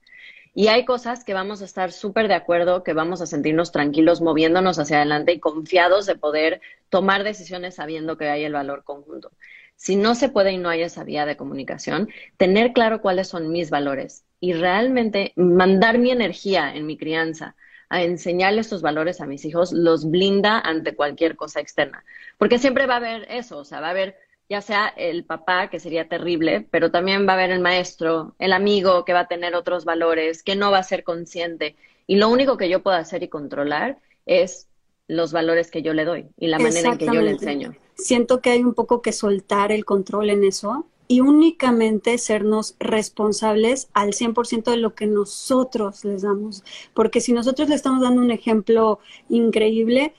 Y 0.52 0.68
hay 0.68 0.84
cosas 0.84 1.24
que 1.24 1.32
vamos 1.32 1.62
a 1.62 1.64
estar 1.64 1.90
súper 1.90 2.28
de 2.28 2.34
acuerdo, 2.34 2.82
que 2.82 2.92
vamos 2.92 3.22
a 3.22 3.26
sentirnos 3.26 3.72
tranquilos 3.72 4.20
moviéndonos 4.20 4.78
hacia 4.78 4.98
adelante 4.98 5.32
y 5.32 5.40
confiados 5.40 6.04
de 6.04 6.16
poder 6.16 6.60
tomar 6.90 7.24
decisiones 7.24 7.76
sabiendo 7.76 8.18
que 8.18 8.28
hay 8.28 8.44
el 8.44 8.52
valor 8.52 8.84
conjunto. 8.84 9.30
Si 9.74 9.96
no 9.96 10.14
se 10.14 10.28
puede 10.28 10.52
y 10.52 10.58
no 10.58 10.68
hay 10.68 10.82
esa 10.82 11.04
vía 11.04 11.24
de 11.24 11.38
comunicación, 11.38 12.10
tener 12.36 12.74
claro 12.74 13.00
cuáles 13.00 13.28
son 13.28 13.48
mis 13.48 13.70
valores 13.70 14.26
y 14.38 14.52
realmente 14.52 15.32
mandar 15.34 15.96
mi 15.96 16.10
energía 16.10 16.74
en 16.74 16.84
mi 16.84 16.98
crianza 16.98 17.56
a 17.88 18.02
enseñarle 18.02 18.60
estos 18.60 18.82
valores 18.82 19.20
a 19.20 19.26
mis 19.26 19.44
hijos, 19.44 19.72
los 19.72 20.10
blinda 20.10 20.60
ante 20.60 20.94
cualquier 20.94 21.36
cosa 21.36 21.60
externa. 21.60 22.04
Porque 22.38 22.58
siempre 22.58 22.86
va 22.86 22.94
a 22.94 22.98
haber 22.98 23.26
eso, 23.30 23.58
o 23.58 23.64
sea, 23.64 23.80
va 23.80 23.88
a 23.88 23.90
haber 23.90 24.16
ya 24.48 24.60
sea 24.60 24.88
el 24.96 25.24
papá, 25.24 25.68
que 25.70 25.80
sería 25.80 26.08
terrible, 26.08 26.66
pero 26.70 26.90
también 26.90 27.26
va 27.26 27.32
a 27.32 27.34
haber 27.34 27.50
el 27.50 27.60
maestro, 27.60 28.34
el 28.38 28.52
amigo 28.52 29.04
que 29.04 29.12
va 29.12 29.20
a 29.20 29.28
tener 29.28 29.54
otros 29.54 29.84
valores, 29.84 30.42
que 30.42 30.54
no 30.54 30.70
va 30.70 30.78
a 30.78 30.84
ser 30.84 31.02
consciente. 31.02 31.74
Y 32.06 32.16
lo 32.16 32.28
único 32.28 32.56
que 32.56 32.68
yo 32.68 32.82
puedo 32.82 32.96
hacer 32.96 33.22
y 33.22 33.28
controlar 33.28 33.98
es 34.24 34.68
los 35.08 35.32
valores 35.32 35.70
que 35.70 35.82
yo 35.82 35.94
le 35.94 36.04
doy 36.04 36.28
y 36.36 36.46
la 36.48 36.58
manera 36.58 36.90
en 36.90 36.98
que 36.98 37.06
yo 37.06 37.20
le 37.20 37.32
enseño. 37.32 37.74
Siento 37.94 38.40
que 38.40 38.50
hay 38.50 38.62
un 38.62 38.74
poco 38.74 39.02
que 39.02 39.12
soltar 39.12 39.72
el 39.72 39.84
control 39.84 40.30
en 40.30 40.44
eso 40.44 40.86
y 41.08 41.20
únicamente 41.20 42.18
sernos 42.18 42.76
responsables 42.78 43.88
al 43.92 44.12
100% 44.12 44.70
de 44.70 44.76
lo 44.76 44.94
que 44.94 45.06
nosotros 45.06 46.04
les 46.04 46.22
damos. 46.22 46.64
Porque 46.94 47.20
si 47.20 47.32
nosotros 47.32 47.68
le 47.68 47.74
estamos 47.74 48.02
dando 48.02 48.22
un 48.22 48.30
ejemplo 48.30 48.98
increíble, 49.28 50.14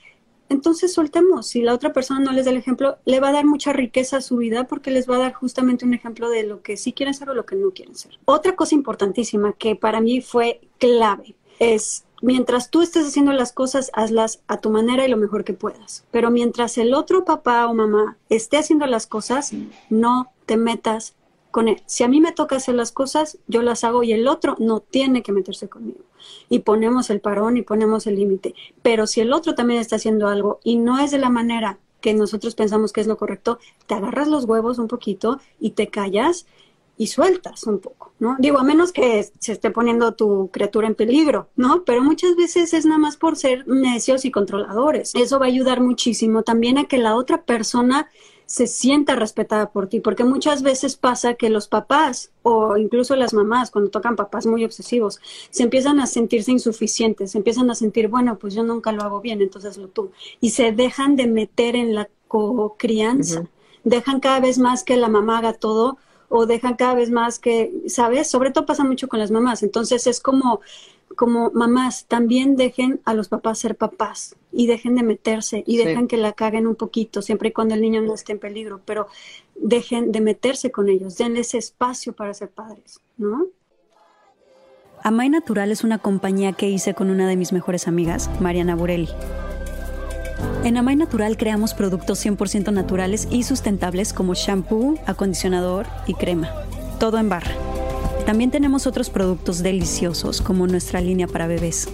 entonces 0.50 0.94
soltemos. 0.94 1.48
Si 1.48 1.62
la 1.62 1.74
otra 1.74 1.94
persona 1.94 2.20
no 2.20 2.32
les 2.32 2.46
da 2.46 2.52
el 2.52 2.58
ejemplo, 2.58 2.98
le 3.06 3.20
va 3.20 3.30
a 3.30 3.34
dar 3.34 3.46
mucha 3.46 3.74
riqueza 3.74 4.18
a 4.18 4.22
su 4.22 4.38
vida 4.38 4.66
porque 4.66 4.92
les 4.92 5.10
va 5.10 5.16
a 5.18 5.20
dar 5.20 5.34
justamente 5.34 5.86
un 5.86 5.94
ejemplo 5.94 6.30
de 6.30 6.44
lo 6.44 6.62
que 6.62 6.78
sí 6.78 6.94
quieren 6.94 7.14
ser 7.14 7.30
o 7.30 7.34
lo 7.34 7.46
que 7.46 7.56
no 7.56 7.72
quieren 7.72 7.96
ser. 7.96 8.18
Otra 8.26 8.56
cosa 8.56 8.76
importantísima 8.76 9.54
que 9.54 9.76
para 9.76 10.00
mí 10.02 10.22
fue 10.22 10.62
clave 10.78 11.36
es 11.60 12.06
mientras 12.22 12.70
tú 12.72 12.82
estés 12.82 13.08
haciendo 13.08 13.34
las 13.34 13.52
cosas, 13.52 13.92
hazlas 13.94 14.42
a 14.48 14.58
tu 14.58 14.70
manera 14.70 15.06
y 15.06 15.10
lo 15.10 15.18
mejor 15.18 15.44
que 15.44 15.54
puedas. 15.54 16.06
Pero 16.12 16.32
mientras 16.32 16.78
el 16.78 16.94
otro 16.94 17.26
papá 17.26 17.68
o 17.68 17.74
mamá 17.74 18.18
esté 18.30 18.58
haciendo 18.58 18.86
las 18.86 19.08
cosas, 19.08 19.52
no 19.90 20.32
te 20.48 20.58
metas 20.58 21.14
con 21.52 21.68
él. 21.68 21.84
Si 21.86 22.04
a 22.04 22.08
mí 22.08 22.20
me 22.20 22.32
toca 22.32 22.56
hacer 22.56 22.74
las 22.74 22.92
cosas, 22.92 23.38
yo 23.48 23.62
las 23.62 23.84
hago 23.84 24.02
y 24.02 24.14
el 24.14 24.28
otro 24.28 24.56
no 24.58 24.80
tiene 24.80 25.22
que 25.22 25.32
meterse 25.32 25.70
conmigo. 25.70 26.00
Y 26.50 26.60
ponemos 26.60 27.12
el 27.12 27.22
parón 27.22 27.58
y 27.58 27.62
ponemos 27.62 28.08
el 28.08 28.16
límite. 28.16 28.56
Pero 28.82 29.06
si 29.06 29.22
el 29.22 29.34
otro 29.34 29.54
también 29.54 29.80
está 29.80 29.98
haciendo 29.98 30.28
algo 30.28 30.60
y 30.64 30.78
no 30.78 31.00
es 31.00 31.12
de 31.12 31.20
la 31.20 31.30
manera 31.30 31.78
que 32.02 32.14
nosotros 32.14 32.56
pensamos 32.56 32.92
que 32.92 33.02
es 33.02 33.08
lo 33.08 33.18
correcto, 33.18 33.60
te 33.86 33.96
agarras 33.96 34.28
los 34.28 34.46
huevos 34.46 34.80
un 34.80 34.88
poquito 34.88 35.40
y 35.60 35.72
te 35.72 35.88
callas 35.88 36.46
y 36.98 37.08
sueltas 37.08 37.64
un 37.66 37.80
poco, 37.80 38.12
¿no? 38.20 38.36
Digo, 38.40 38.58
a 38.58 38.64
menos 38.64 38.92
que 38.92 39.30
se 39.40 39.52
esté 39.52 39.70
poniendo 39.70 40.14
tu 40.14 40.50
criatura 40.52 40.88
en 40.88 40.96
peligro, 40.96 41.50
¿no? 41.56 41.84
Pero 41.86 42.02
muchas 42.02 42.36
veces 42.36 42.74
es 42.74 42.86
nada 42.86 42.98
más 42.98 43.18
por 43.18 43.36
ser 43.36 43.68
necios 43.68 44.26
y 44.26 44.32
controladores. 44.32 45.14
Eso 45.16 45.40
va 45.40 45.46
a 45.46 45.50
ayudar 45.50 45.82
muchísimo 45.82 46.44
también 46.44 46.78
a 46.78 46.86
que 46.86 46.98
la 46.98 47.16
otra 47.16 47.44
persona 47.44 48.10
se 48.48 48.66
sienta 48.66 49.16
respetada 49.16 49.72
por 49.72 49.88
ti, 49.88 50.00
porque 50.00 50.24
muchas 50.24 50.64
veces 50.64 50.96
pasa 50.96 51.34
que 51.36 51.50
los 51.50 51.68
papás 51.68 52.32
o 52.44 52.78
incluso 52.78 53.16
las 53.18 53.34
mamás, 53.34 53.72
cuando 53.72 53.92
tocan 53.92 54.16
papás 54.16 54.48
muy 54.48 54.64
obsesivos, 54.64 55.20
se 55.50 55.64
empiezan 55.64 56.00
a 56.00 56.08
sentirse 56.08 56.54
insuficientes, 56.54 57.32
se 57.32 57.38
empiezan 57.38 57.70
a 57.70 57.76
sentir, 57.76 58.08
bueno, 58.08 58.40
pues 58.40 58.56
yo 58.56 58.64
nunca 58.64 58.94
lo 58.94 59.04
hago 59.04 59.20
bien, 59.20 59.42
entonces 59.42 59.78
lo 59.78 59.90
tú, 59.90 60.12
y 60.40 60.52
se 60.52 60.72
dejan 60.72 61.18
de 61.18 61.28
meter 61.28 61.76
en 61.76 61.94
la 61.94 62.10
co-crianza, 62.30 63.44
dejan 63.84 64.22
cada 64.22 64.40
vez 64.40 64.58
más 64.58 64.84
que 64.84 64.96
la 64.96 65.10
mamá 65.10 65.40
haga 65.40 65.54
todo 65.54 65.98
o 66.30 66.46
dejan 66.46 66.76
cada 66.76 66.94
vez 66.94 67.10
más 67.10 67.40
que, 67.40 67.74
¿sabes? 67.88 68.30
Sobre 68.30 68.52
todo 68.52 68.66
pasa 68.66 68.84
mucho 68.84 69.08
con 69.08 69.20
las 69.20 69.32
mamás. 69.32 69.64
Entonces 69.64 70.08
es 70.08 70.20
como, 70.20 70.60
como 71.18 71.52
mamás, 71.52 72.06
también 72.06 72.56
dejen 72.56 73.02
a 73.04 73.14
los 73.14 73.28
papás 73.28 73.60
ser 73.60 73.76
papás 73.76 74.38
y 74.54 74.68
dejen 74.68 74.96
de 74.96 75.04
meterse 75.04 75.64
y 75.68 75.76
dejen 75.76 76.08
que 76.08 76.16
la 76.16 76.32
caguen 76.32 76.68
un 76.68 76.76
poquito, 76.76 77.22
siempre 77.22 77.50
y 77.50 77.52
cuando 77.52 77.74
el 77.76 77.82
niño 77.82 78.02
no 78.02 78.14
esté 78.14 78.32
en 78.32 78.40
peligro, 78.40 78.80
pero 78.86 79.08
dejen 79.56 80.14
de 80.14 80.22
meterse 80.22 80.72
con 80.72 80.88
ellos, 80.88 81.18
denle 81.18 81.42
ese 81.42 81.58
espacio 81.58 82.14
para 82.14 82.34
ser 82.34 82.50
padres, 82.50 83.02
¿no? 83.18 83.48
Amay 85.04 85.30
Natural 85.30 85.72
es 85.72 85.84
una 85.84 85.98
compañía 85.98 86.54
que 86.54 86.70
hice 86.70 86.94
con 86.94 87.10
una 87.10 87.28
de 87.28 87.36
mis 87.36 87.52
mejores 87.52 87.88
amigas, 87.88 88.30
Mariana 88.40 88.76
Burelli. 88.76 89.10
En 90.64 90.78
Amay 90.78 90.96
Natural 90.96 91.36
creamos 91.38 91.74
productos 91.74 92.24
100% 92.24 92.72
naturales 92.72 93.28
y 93.32 93.44
sustentables 93.44 94.14
como 94.14 94.34
shampoo, 94.34 95.00
acondicionador 95.06 95.88
y 96.08 96.14
crema. 96.14 96.52
Todo 97.00 97.18
en 97.18 97.30
barra. 97.30 97.87
También 98.28 98.52
tenemos 98.52 98.88
otros 98.88 99.10
productos 99.10 99.64
deliciosos 99.64 100.42
como 100.42 100.68
nuestra 100.68 101.00
línea 101.00 101.28
para 101.28 101.48
bebés. 101.48 101.88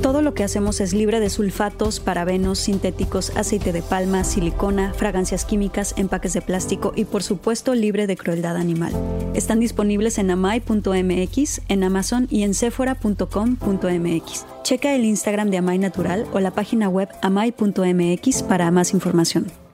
Todo 0.00 0.22
lo 0.22 0.32
que 0.32 0.42
hacemos 0.42 0.80
es 0.80 0.94
libre 0.94 1.20
de 1.20 1.28
sulfatos, 1.28 2.00
parabenos, 2.00 2.58
sintéticos, 2.58 3.36
aceite 3.36 3.70
de 3.70 3.82
palma, 3.82 4.24
silicona, 4.24 4.94
fragancias 4.94 5.44
químicas, 5.44 5.92
empaques 5.98 6.32
de 6.32 6.40
plástico 6.40 6.94
y 6.96 7.04
por 7.04 7.22
supuesto 7.22 7.74
libre 7.74 8.06
de 8.06 8.16
crueldad 8.16 8.56
animal. 8.56 8.94
Están 9.34 9.60
disponibles 9.60 10.16
en 10.16 10.30
amai.mx, 10.30 11.60
en 11.68 11.84
Amazon 11.84 12.26
y 12.30 12.44
en 12.44 12.54
sephora.com.mx. 12.54 14.46
Checa 14.62 14.94
el 14.94 15.04
Instagram 15.04 15.50
de 15.50 15.58
Amai 15.58 15.76
Natural 15.76 16.26
o 16.32 16.40
la 16.40 16.52
página 16.52 16.88
web 16.88 17.10
amai.mx 17.20 18.42
para 18.44 18.70
más 18.70 18.94
información. 18.94 19.69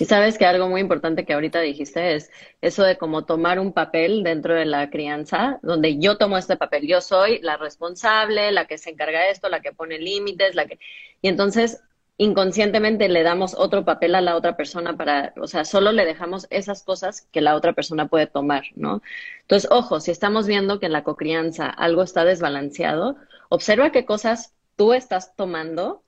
Y 0.00 0.04
sabes 0.04 0.38
que 0.38 0.46
algo 0.46 0.68
muy 0.68 0.80
importante 0.80 1.24
que 1.24 1.34
ahorita 1.34 1.60
dijiste 1.60 2.14
es 2.14 2.30
eso 2.60 2.82
de 2.82 2.96
como 2.96 3.24
tomar 3.24 3.58
un 3.58 3.72
papel 3.72 4.22
dentro 4.22 4.54
de 4.54 4.64
la 4.64 4.90
crianza, 4.90 5.58
donde 5.62 5.98
yo 5.98 6.16
tomo 6.16 6.38
este 6.38 6.56
papel, 6.56 6.86
yo 6.86 7.00
soy 7.00 7.40
la 7.40 7.56
responsable, 7.56 8.52
la 8.52 8.66
que 8.66 8.78
se 8.78 8.90
encarga 8.90 9.20
de 9.20 9.30
esto, 9.30 9.48
la 9.48 9.60
que 9.60 9.72
pone 9.72 9.98
límites, 9.98 10.54
la 10.54 10.66
que... 10.66 10.78
Y 11.20 11.28
entonces 11.28 11.82
inconscientemente 12.18 13.08
le 13.08 13.22
damos 13.22 13.54
otro 13.54 13.84
papel 13.84 14.14
a 14.14 14.20
la 14.20 14.36
otra 14.36 14.56
persona 14.56 14.96
para, 14.96 15.32
o 15.40 15.46
sea, 15.46 15.64
solo 15.64 15.92
le 15.92 16.04
dejamos 16.04 16.46
esas 16.50 16.82
cosas 16.84 17.26
que 17.32 17.40
la 17.40 17.56
otra 17.56 17.72
persona 17.72 18.06
puede 18.06 18.26
tomar, 18.26 18.64
¿no? 18.76 19.02
Entonces, 19.42 19.68
ojo, 19.70 19.98
si 19.98 20.10
estamos 20.10 20.46
viendo 20.46 20.78
que 20.78 20.86
en 20.86 20.92
la 20.92 21.04
cocrianza 21.04 21.68
algo 21.68 22.02
está 22.02 22.24
desbalanceado, 22.24 23.16
observa 23.48 23.90
qué 23.90 24.04
cosas 24.04 24.54
tú 24.76 24.92
estás 24.92 25.34
tomando 25.36 26.04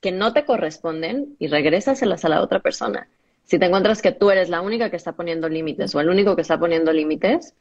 que 0.00 0.12
no 0.12 0.32
te 0.32 0.44
corresponden 0.44 1.36
y 1.38 1.48
regrésaselas 1.48 2.24
a 2.24 2.28
la 2.28 2.40
otra 2.42 2.60
persona. 2.60 3.08
Si 3.48 3.58
te 3.58 3.64
encuentras 3.64 4.02
que 4.02 4.12
tú 4.12 4.30
eres 4.30 4.50
la 4.50 4.60
única 4.60 4.90
que 4.90 4.96
está 4.96 5.12
poniendo 5.12 5.48
límites 5.48 5.94
o 5.94 6.00
el 6.00 6.10
único 6.10 6.36
que 6.36 6.42
está 6.42 6.60
poniendo 6.60 6.92
límites, 6.92 7.54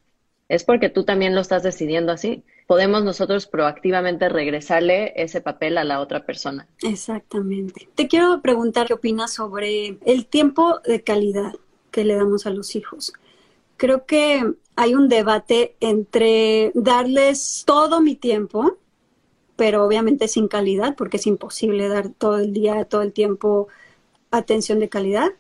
es 0.50 0.66
porque 0.66 0.90
tú 0.90 1.06
también 1.06 1.34
lo 1.34 1.40
estás 1.40 1.64
decidiendo 1.64 2.12
así. 2.12 2.44
Podemos 2.68 3.06
nosotros 3.06 3.48
proactivamente 3.48 4.28
regresarle 4.28 5.14
ese 5.16 5.40
papel 5.40 5.78
a 5.78 5.86
la 5.86 6.02
otra 6.02 6.26
persona. 6.26 6.68
Exactamente. 6.84 7.88
Te 7.96 8.10
quiero 8.10 8.42
preguntar 8.42 8.88
qué 8.88 8.96
opinas 8.96 9.34
sobre 9.34 9.98
el 10.06 10.26
tiempo 10.26 10.82
de 10.86 11.04
calidad 11.04 11.54
que 11.90 12.04
le 12.04 12.16
damos 12.16 12.46
a 12.46 12.50
los 12.50 12.76
hijos. 12.76 13.14
Creo 13.78 14.06
que 14.06 14.44
hay 14.76 14.94
un 14.94 15.08
debate 15.08 15.78
entre 15.80 16.74
darles 16.76 17.64
todo 17.66 18.02
mi 18.02 18.16
tiempo, 18.16 18.78
pero 19.56 19.86
obviamente 19.86 20.28
sin 20.28 20.50
calidad, 20.50 20.98
porque 20.98 21.16
es 21.16 21.28
imposible 21.28 21.88
dar 21.88 22.10
todo 22.10 22.40
el 22.40 22.52
día, 22.52 22.84
todo 22.84 23.04
el 23.04 23.14
tiempo 23.14 23.70
atención 24.32 24.80
de 24.80 24.90
calidad, 24.90 25.32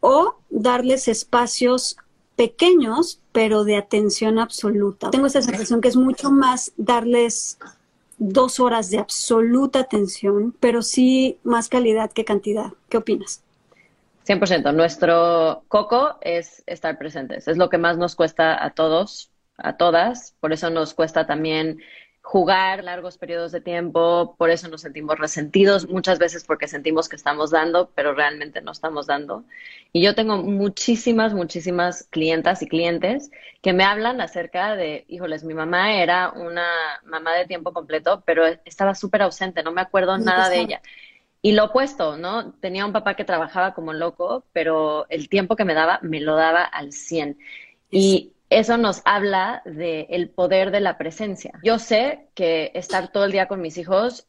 o 0.00 0.36
darles 0.50 1.08
espacios 1.08 1.96
pequeños, 2.36 3.20
pero 3.32 3.64
de 3.64 3.76
atención 3.76 4.38
absoluta. 4.38 5.10
Tengo 5.10 5.26
esa 5.26 5.42
sensación 5.42 5.80
que 5.80 5.88
es 5.88 5.96
mucho 5.96 6.30
más 6.30 6.72
darles 6.76 7.58
dos 8.18 8.60
horas 8.60 8.90
de 8.90 8.98
absoluta 8.98 9.80
atención, 9.80 10.54
pero 10.60 10.82
sí 10.82 11.38
más 11.42 11.68
calidad 11.68 12.12
que 12.12 12.24
cantidad. 12.24 12.72
¿Qué 12.88 12.96
opinas? 12.96 13.42
100%. 14.26 14.74
Nuestro 14.74 15.64
coco 15.68 16.18
es 16.20 16.62
estar 16.66 16.98
presentes. 16.98 17.48
Es 17.48 17.56
lo 17.56 17.70
que 17.70 17.78
más 17.78 17.96
nos 17.96 18.14
cuesta 18.14 18.62
a 18.62 18.70
todos, 18.70 19.30
a 19.56 19.76
todas. 19.76 20.34
Por 20.40 20.52
eso 20.52 20.68
nos 20.70 20.94
cuesta 20.94 21.26
también 21.26 21.80
jugar 22.28 22.84
largos 22.84 23.16
periodos 23.16 23.52
de 23.52 23.62
tiempo, 23.62 24.34
por 24.36 24.50
eso 24.50 24.68
nos 24.68 24.82
sentimos 24.82 25.18
resentidos, 25.18 25.88
muchas 25.88 26.18
veces 26.18 26.44
porque 26.44 26.68
sentimos 26.68 27.08
que 27.08 27.16
estamos 27.16 27.50
dando, 27.50 27.90
pero 27.94 28.12
realmente 28.12 28.60
no 28.60 28.72
estamos 28.72 29.06
dando. 29.06 29.44
Y 29.94 30.02
yo 30.02 30.14
tengo 30.14 30.36
muchísimas, 30.36 31.32
muchísimas 31.32 32.06
clientas 32.10 32.60
y 32.60 32.68
clientes 32.68 33.30
que 33.62 33.72
me 33.72 33.82
hablan 33.82 34.20
acerca 34.20 34.76
de, 34.76 35.06
híjoles, 35.08 35.42
mi 35.42 35.54
mamá 35.54 35.94
era 35.94 36.30
una 36.32 36.68
mamá 37.02 37.32
de 37.34 37.46
tiempo 37.46 37.72
completo, 37.72 38.22
pero 38.26 38.44
estaba 38.66 38.94
súper 38.94 39.22
ausente, 39.22 39.62
no 39.62 39.72
me 39.72 39.80
acuerdo 39.80 40.18
nada 40.18 40.50
de 40.50 40.60
ella. 40.60 40.82
Y 41.40 41.52
lo 41.52 41.64
opuesto, 41.64 42.18
¿no? 42.18 42.52
Tenía 42.60 42.84
un 42.84 42.92
papá 42.92 43.14
que 43.14 43.24
trabajaba 43.24 43.72
como 43.72 43.94
loco, 43.94 44.44
pero 44.52 45.06
el 45.08 45.30
tiempo 45.30 45.56
que 45.56 45.64
me 45.64 45.72
daba, 45.72 45.98
me 46.02 46.20
lo 46.20 46.36
daba 46.36 46.62
al 46.62 46.92
100. 46.92 47.38
Y 47.90 48.34
eso 48.50 48.76
nos 48.78 49.02
habla 49.04 49.62
del 49.64 50.30
poder 50.30 50.70
de 50.70 50.80
la 50.80 50.96
presencia. 50.96 51.52
Yo 51.62 51.78
sé 51.78 52.28
que 52.34 52.70
estar 52.74 53.12
todo 53.12 53.24
el 53.24 53.32
día 53.32 53.48
con 53.48 53.60
mis 53.60 53.78
hijos 53.78 54.26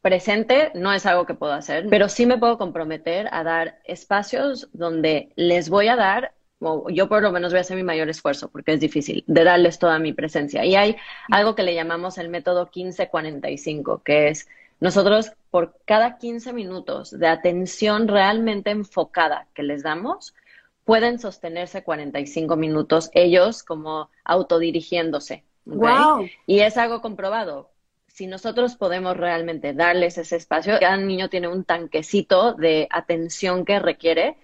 presente 0.00 0.72
no 0.74 0.92
es 0.92 1.06
algo 1.06 1.26
que 1.26 1.34
puedo 1.34 1.52
hacer, 1.52 1.86
pero 1.88 2.08
sí 2.08 2.26
me 2.26 2.38
puedo 2.38 2.58
comprometer 2.58 3.28
a 3.30 3.44
dar 3.44 3.78
espacios 3.84 4.68
donde 4.72 5.32
les 5.36 5.70
voy 5.70 5.86
a 5.88 5.96
dar, 5.96 6.32
o 6.58 6.90
yo 6.90 7.08
por 7.08 7.22
lo 7.22 7.30
menos 7.30 7.52
voy 7.52 7.58
a 7.58 7.60
hacer 7.60 7.76
mi 7.76 7.84
mayor 7.84 8.08
esfuerzo, 8.08 8.50
porque 8.50 8.72
es 8.72 8.80
difícil, 8.80 9.22
de 9.28 9.44
darles 9.44 9.78
toda 9.78 10.00
mi 10.00 10.12
presencia. 10.12 10.64
Y 10.64 10.74
hay 10.74 10.96
algo 11.30 11.54
que 11.54 11.62
le 11.62 11.74
llamamos 11.74 12.18
el 12.18 12.28
método 12.28 12.64
1545, 12.64 14.02
que 14.02 14.28
es 14.28 14.48
nosotros 14.80 15.32
por 15.50 15.76
cada 15.84 16.18
15 16.18 16.52
minutos 16.52 17.16
de 17.16 17.28
atención 17.28 18.08
realmente 18.08 18.70
enfocada 18.70 19.46
que 19.54 19.62
les 19.62 19.84
damos, 19.84 20.34
pueden 20.84 21.18
sostenerse 21.18 21.82
45 21.82 22.56
minutos 22.56 23.10
ellos 23.12 23.62
como 23.62 24.10
autodirigiéndose. 24.24 25.44
Wow. 25.64 26.28
Y 26.46 26.60
es 26.60 26.76
algo 26.76 27.00
comprobado. 27.00 27.70
Si 28.08 28.26
nosotros 28.26 28.76
podemos 28.76 29.16
realmente 29.16 29.72
darles 29.72 30.18
ese 30.18 30.36
espacio, 30.36 30.78
cada 30.80 30.96
niño 30.96 31.30
tiene 31.30 31.48
un 31.48 31.64
tanquecito 31.64 32.52
de 32.54 32.86
atención 32.90 33.64
que 33.64 33.78
requiere, 33.78 34.36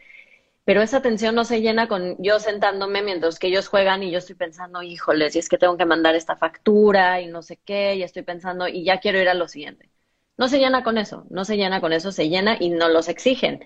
pero 0.64 0.80
esa 0.80 0.98
atención 0.98 1.34
no 1.34 1.44
se 1.44 1.60
llena 1.60 1.88
con 1.88 2.16
yo 2.18 2.40
sentándome 2.40 3.02
mientras 3.02 3.38
que 3.38 3.48
ellos 3.48 3.68
juegan 3.68 4.02
y 4.02 4.10
yo 4.10 4.18
estoy 4.18 4.36
pensando, 4.36 4.82
híjoles, 4.82 5.36
y 5.36 5.40
es 5.40 5.48
que 5.48 5.58
tengo 5.58 5.76
que 5.76 5.84
mandar 5.84 6.14
esta 6.14 6.36
factura 6.36 7.20
y 7.20 7.26
no 7.26 7.42
sé 7.42 7.58
qué, 7.62 7.96
y 7.96 8.02
estoy 8.02 8.22
pensando, 8.22 8.68
y 8.68 8.84
ya 8.84 9.00
quiero 9.00 9.20
ir 9.20 9.28
a 9.28 9.34
lo 9.34 9.48
siguiente. 9.48 9.90
No 10.38 10.48
se 10.48 10.58
llena 10.58 10.82
con 10.84 10.96
eso, 10.98 11.26
no 11.30 11.44
se 11.44 11.56
llena 11.56 11.80
con 11.80 11.92
eso, 11.92 12.12
se 12.12 12.28
llena 12.28 12.56
y 12.58 12.70
no 12.70 12.88
los 12.88 13.08
exigen 13.08 13.60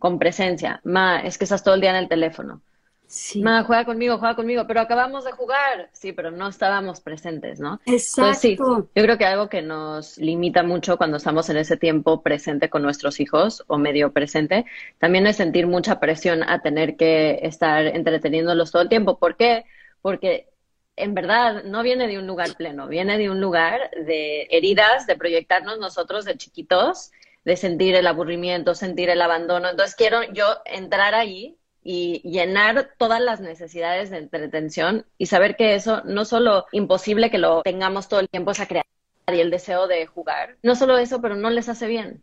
con 0.00 0.18
presencia. 0.18 0.80
Ma, 0.82 1.20
es 1.20 1.38
que 1.38 1.44
estás 1.44 1.62
todo 1.62 1.76
el 1.76 1.80
día 1.80 1.90
en 1.90 1.96
el 1.96 2.08
teléfono. 2.08 2.62
Sí. 3.06 3.42
Ma, 3.42 3.64
juega 3.64 3.84
conmigo, 3.84 4.18
juega 4.18 4.34
conmigo, 4.34 4.66
pero 4.66 4.80
acabamos 4.80 5.24
de 5.24 5.32
jugar. 5.32 5.90
Sí, 5.92 6.12
pero 6.12 6.30
no 6.30 6.48
estábamos 6.48 7.00
presentes, 7.00 7.60
¿no? 7.60 7.80
Exacto. 7.84 8.34
sí, 8.34 8.56
yo 8.56 8.88
creo 8.94 9.18
que 9.18 9.26
algo 9.26 9.48
que 9.48 9.62
nos 9.62 10.16
limita 10.16 10.62
mucho 10.62 10.96
cuando 10.96 11.18
estamos 11.18 11.50
en 11.50 11.58
ese 11.58 11.76
tiempo 11.76 12.22
presente 12.22 12.70
con 12.70 12.82
nuestros 12.82 13.20
hijos 13.20 13.62
o 13.66 13.78
medio 13.78 14.12
presente, 14.12 14.64
también 14.98 15.26
es 15.26 15.36
sentir 15.36 15.66
mucha 15.66 16.00
presión 16.00 16.42
a 16.42 16.62
tener 16.62 16.96
que 16.96 17.40
estar 17.42 17.84
entreteniéndolos 17.84 18.70
todo 18.70 18.82
el 18.82 18.88
tiempo. 18.88 19.18
¿Por 19.18 19.36
qué? 19.36 19.64
Porque 20.00 20.48
en 20.96 21.12
verdad 21.14 21.64
no 21.64 21.82
viene 21.82 22.06
de 22.06 22.18
un 22.18 22.26
lugar 22.26 22.56
pleno, 22.56 22.88
viene 22.88 23.18
de 23.18 23.28
un 23.28 23.40
lugar 23.40 23.90
de 23.90 24.46
heridas, 24.50 25.06
de 25.06 25.16
proyectarnos 25.16 25.78
nosotros 25.78 26.24
de 26.24 26.36
chiquitos 26.36 27.10
de 27.44 27.56
sentir 27.56 27.94
el 27.94 28.06
aburrimiento, 28.06 28.74
sentir 28.74 29.10
el 29.10 29.22
abandono. 29.22 29.68
Entonces 29.68 29.96
quiero 29.96 30.22
yo 30.32 30.58
entrar 30.64 31.14
ahí 31.14 31.58
y 31.82 32.20
llenar 32.28 32.90
todas 32.98 33.20
las 33.20 33.40
necesidades 33.40 34.10
de 34.10 34.18
entretención 34.18 35.06
y 35.16 35.26
saber 35.26 35.56
que 35.56 35.74
eso 35.74 36.02
no 36.04 36.24
solo 36.24 36.66
imposible 36.72 37.30
que 37.30 37.38
lo 37.38 37.62
tengamos 37.62 38.08
todo 38.08 38.20
el 38.20 38.28
tiempo 38.28 38.50
esa 38.50 38.66
creatividad 38.66 38.90
y 39.32 39.40
el 39.40 39.50
deseo 39.50 39.86
de 39.86 40.06
jugar, 40.06 40.56
no 40.62 40.74
solo 40.74 40.98
eso, 40.98 41.20
pero 41.20 41.36
no 41.36 41.50
les 41.50 41.68
hace 41.68 41.86
bien. 41.86 42.22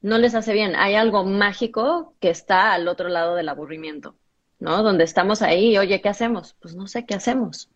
No 0.00 0.16
les 0.16 0.34
hace 0.34 0.54
bien. 0.54 0.76
Hay 0.76 0.94
algo 0.94 1.24
mágico 1.24 2.14
que 2.20 2.30
está 2.30 2.72
al 2.72 2.88
otro 2.88 3.08
lado 3.10 3.34
del 3.34 3.50
aburrimiento, 3.50 4.16
¿no? 4.58 4.82
Donde 4.82 5.04
estamos 5.04 5.42
ahí, 5.42 5.76
oye, 5.76 6.00
¿qué 6.00 6.08
hacemos? 6.08 6.56
Pues 6.60 6.74
no 6.74 6.86
sé 6.86 7.04
qué 7.04 7.14
hacemos. 7.14 7.68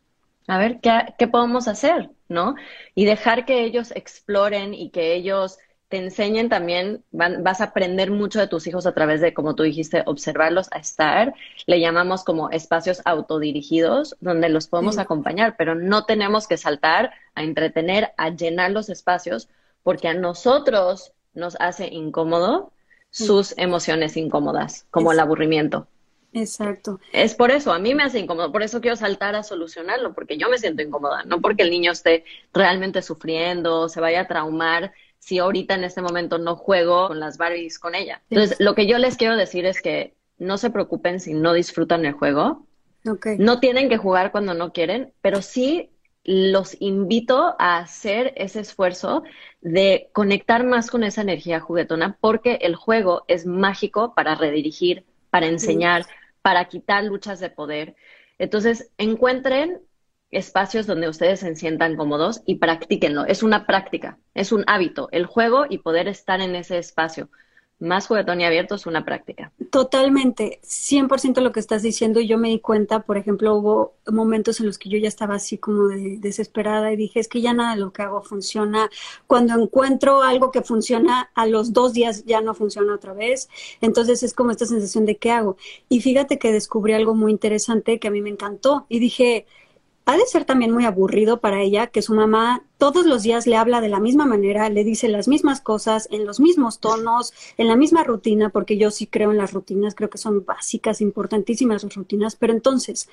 A 0.47 0.59
ver, 0.59 0.81
¿qué, 0.81 1.15
qué 1.19 1.29
podemos 1.29 1.69
hacer? 1.69 2.11
¿No? 2.29 2.55
Y 2.95 3.05
dejar 3.05 3.45
que 3.45 3.65
ellos 3.65 3.93
exploren 3.95 4.73
y 4.73 4.91
que 4.91 5.15
ellos 5.15 5.59
te 5.95 6.01
enseñen 6.01 6.49
también, 6.49 7.05
vas 7.13 7.61
a 7.61 7.67
aprender 7.67 8.11
mucho 8.11 8.41
de 8.41 8.49
tus 8.49 8.67
hijos 8.67 8.85
a 8.85 8.95
través 8.95 9.21
de, 9.21 9.33
como 9.33 9.55
tú 9.55 9.63
dijiste, 9.63 10.03
observarlos 10.07 10.67
a 10.73 10.81
estar. 10.81 11.35
Le 11.67 11.79
llamamos 11.79 12.25
como 12.25 12.51
espacios 12.51 13.01
autodirigidos 13.05 14.17
donde 14.19 14.49
los 14.49 14.67
podemos 14.67 14.99
acompañar, 14.99 15.55
pero 15.57 15.77
no 15.77 16.05
tenemos 16.05 16.49
que 16.49 16.57
saltar 16.57 17.13
a 17.37 17.45
entretener, 17.45 18.11
a 18.17 18.31
llenar 18.31 18.73
los 18.73 18.89
espacios, 18.89 19.49
porque 19.85 20.09
a 20.09 20.15
nosotros 20.15 21.13
nos 21.33 21.57
hace 21.61 21.87
incómodo 21.87 22.73
sus 23.11 23.57
emociones 23.57 24.17
incómodas, 24.17 24.89
como 24.91 25.13
el 25.13 25.21
aburrimiento. 25.21 25.87
Exacto. 26.33 26.99
Es 27.13 27.37
por 27.37 27.53
eso, 27.53 27.73
a 27.73 27.79
mí 27.79 27.95
me 27.95 28.03
hace 28.03 28.19
incómodo, 28.19 28.51
por 28.51 28.65
eso 28.65 28.81
quiero 28.81 28.97
saltar 28.97 29.37
a 29.37 29.45
solucionarlo, 29.45 30.13
porque 30.13 30.39
yo 30.39 30.49
me 30.49 30.59
siento 30.59 30.83
incómoda, 30.83 31.23
no 31.23 31.41
porque 31.41 31.63
el 31.63 31.71
niño 31.71 31.93
esté 31.93 32.25
realmente 32.53 33.01
sufriendo, 33.01 33.89
se 33.89 34.01
vaya 34.01 34.23
a 34.23 34.27
traumar 34.27 34.93
si 35.25 35.39
ahorita 35.39 35.75
en 35.75 35.85
este 35.85 36.03
momento 36.03 36.37
no 36.37 36.55
juego 36.55 37.09
con 37.09 37.19
las 37.19 37.39
Barbies 37.39 37.79
con 37.79 37.95
ella. 37.95 38.21
Entonces, 38.29 38.61
lo 38.61 38.75
que 38.75 38.87
yo 38.87 38.99
les 38.99 39.17
quiero 39.17 39.39
decir 39.39 39.65
es 39.65 39.81
que 39.81 40.13
no 40.37 40.59
se 40.59 40.69
preocupen 40.69 41.19
si 41.19 41.33
no 41.33 41.55
disfrutan 41.55 42.05
el 42.05 42.13
juego. 42.13 42.67
No 43.39 43.59
tienen 43.59 43.89
que 43.89 43.97
jugar 43.97 44.33
cuando 44.33 44.53
no 44.53 44.75
quieren, 44.75 45.15
pero 45.23 45.41
sí 45.41 45.91
los 46.25 46.77
invito 46.79 47.57
a 47.59 47.79
hacer 47.79 48.35
ese 48.37 48.61
esfuerzo 48.61 49.23
de 49.63 50.11
conectar 50.13 50.63
más 50.63 50.91
con 50.91 51.03
esa 51.03 51.23
energía 51.23 51.59
juguetona 51.59 52.19
porque 52.21 52.59
el 52.61 52.75
juego 52.75 53.25
es 53.27 53.47
mágico 53.47 54.15
para 54.15 54.35
redirigir, 54.35 55.07
para 55.31 55.47
enseñar, 55.47 56.05
para 56.43 56.67
quitar 56.67 57.03
luchas 57.03 57.41
de 57.41 57.49
poder. 57.49 57.97
Entonces, 58.39 58.91
encuentren 58.99 59.81
espacios 60.31 60.87
donde 60.87 61.09
ustedes 61.09 61.41
se 61.41 61.55
sientan 61.57 61.97
cómodos 61.97 62.43
y 62.47 62.57
practíquenlo. 62.57 63.25
Es 63.27 63.43
una 63.43 63.67
práctica, 63.67 64.19
es 64.35 64.53
un 64.53 64.65
hábito, 64.67 65.09
el 65.13 65.27
juego 65.27 65.67
y 65.69 65.79
poder 65.79 66.09
estar 66.09 66.41
en 66.41 66.57
ese 66.57 66.79
espacio 66.79 67.29
más 67.81 68.07
juguetón 68.07 68.41
y 68.41 68.45
abierto 68.45 68.75
es 68.75 68.87
una 68.87 69.05
práctica. 69.05 69.53
Totalmente, 69.71 70.61
100% 70.63 71.41
lo 71.41 71.53
que 71.53 71.61
estás 71.61 71.83
diciendo 71.83 72.21
y 72.21 72.27
yo 72.27 72.39
me 72.39 72.49
di 72.49 72.61
cuenta, 72.61 73.01
por 73.01 73.17
ejemplo, 73.17 73.55
hubo 73.55 73.95
momentos 74.11 74.61
en 74.61 74.67
los 74.67 74.79
que 74.79 74.89
yo 74.89 74.99
ya 74.99 75.09
estaba 75.09 75.35
así 75.35 75.59
como 75.59 75.89
de, 75.89 76.19
desesperada 76.19 76.93
y 76.93 76.97
dije, 76.97 77.21
es 77.21 77.29
que 77.29 77.41
ya 77.41 77.53
nada 77.53 77.75
de 77.75 77.81
lo 77.81 77.93
que 77.93 78.03
hago 78.03 78.23
funciona. 78.23 78.91
Cuando 79.27 79.61
encuentro 79.61 80.23
algo 80.23 80.51
que 80.51 80.63
funciona, 80.63 81.31
a 81.35 81.47
los 81.47 81.73
dos 81.73 81.93
días 81.93 82.25
ya 82.25 82.41
no 82.41 82.55
funciona 82.55 82.95
otra 82.95 83.13
vez. 83.13 83.49
Entonces 83.81 84.23
es 84.23 84.35
como 84.35 84.51
esta 84.51 84.67
sensación 84.67 85.05
de 85.05 85.17
qué 85.17 85.31
hago. 85.31 85.57
Y 85.89 86.01
fíjate 86.01 86.39
que 86.39 86.53
descubrí 86.53 86.93
algo 86.93 87.15
muy 87.15 87.33
interesante 87.33 87.99
que 87.99 88.09
a 88.09 88.11
mí 88.11 88.23
me 88.23 88.31
encantó 88.31 88.87
y 88.89 88.99
dije, 88.99 89.47
ha 90.07 90.17
de 90.17 90.27
ser 90.27 90.45
también 90.45 90.71
muy 90.71 90.85
aburrido 90.85 91.41
para 91.41 91.63
ella 91.63 91.87
que 91.87 92.03
su 92.03 92.15
mamá 92.15 92.63
todos 92.77 93.07
los 93.07 93.23
días 93.23 93.47
le 93.47 93.57
habla 93.57 93.81
de 93.81 93.89
la 93.89 94.01
misma 94.01 94.27
manera, 94.27 94.69
le 94.69 94.85
dice 94.85 95.09
las 95.09 95.29
mismas 95.29 95.61
cosas, 95.61 96.09
en 96.11 96.27
los 96.27 96.41
mismos 96.41 96.79
tonos, 96.79 97.33
en 97.57 97.69
la 97.69 97.77
misma 97.77 98.05
rutina, 98.05 98.51
porque 98.51 98.77
yo 98.77 98.91
sí 98.91 99.07
creo 99.07 99.31
en 99.31 99.39
las 99.39 99.53
rutinas, 99.53 99.95
creo 99.95 100.11
que 100.11 100.19
son 100.19 100.45
básicas, 100.45 101.01
importantísimas 101.01 101.83
las 101.83 101.95
rutinas, 101.95 102.37
pero 102.37 102.53
entonces, 102.53 103.09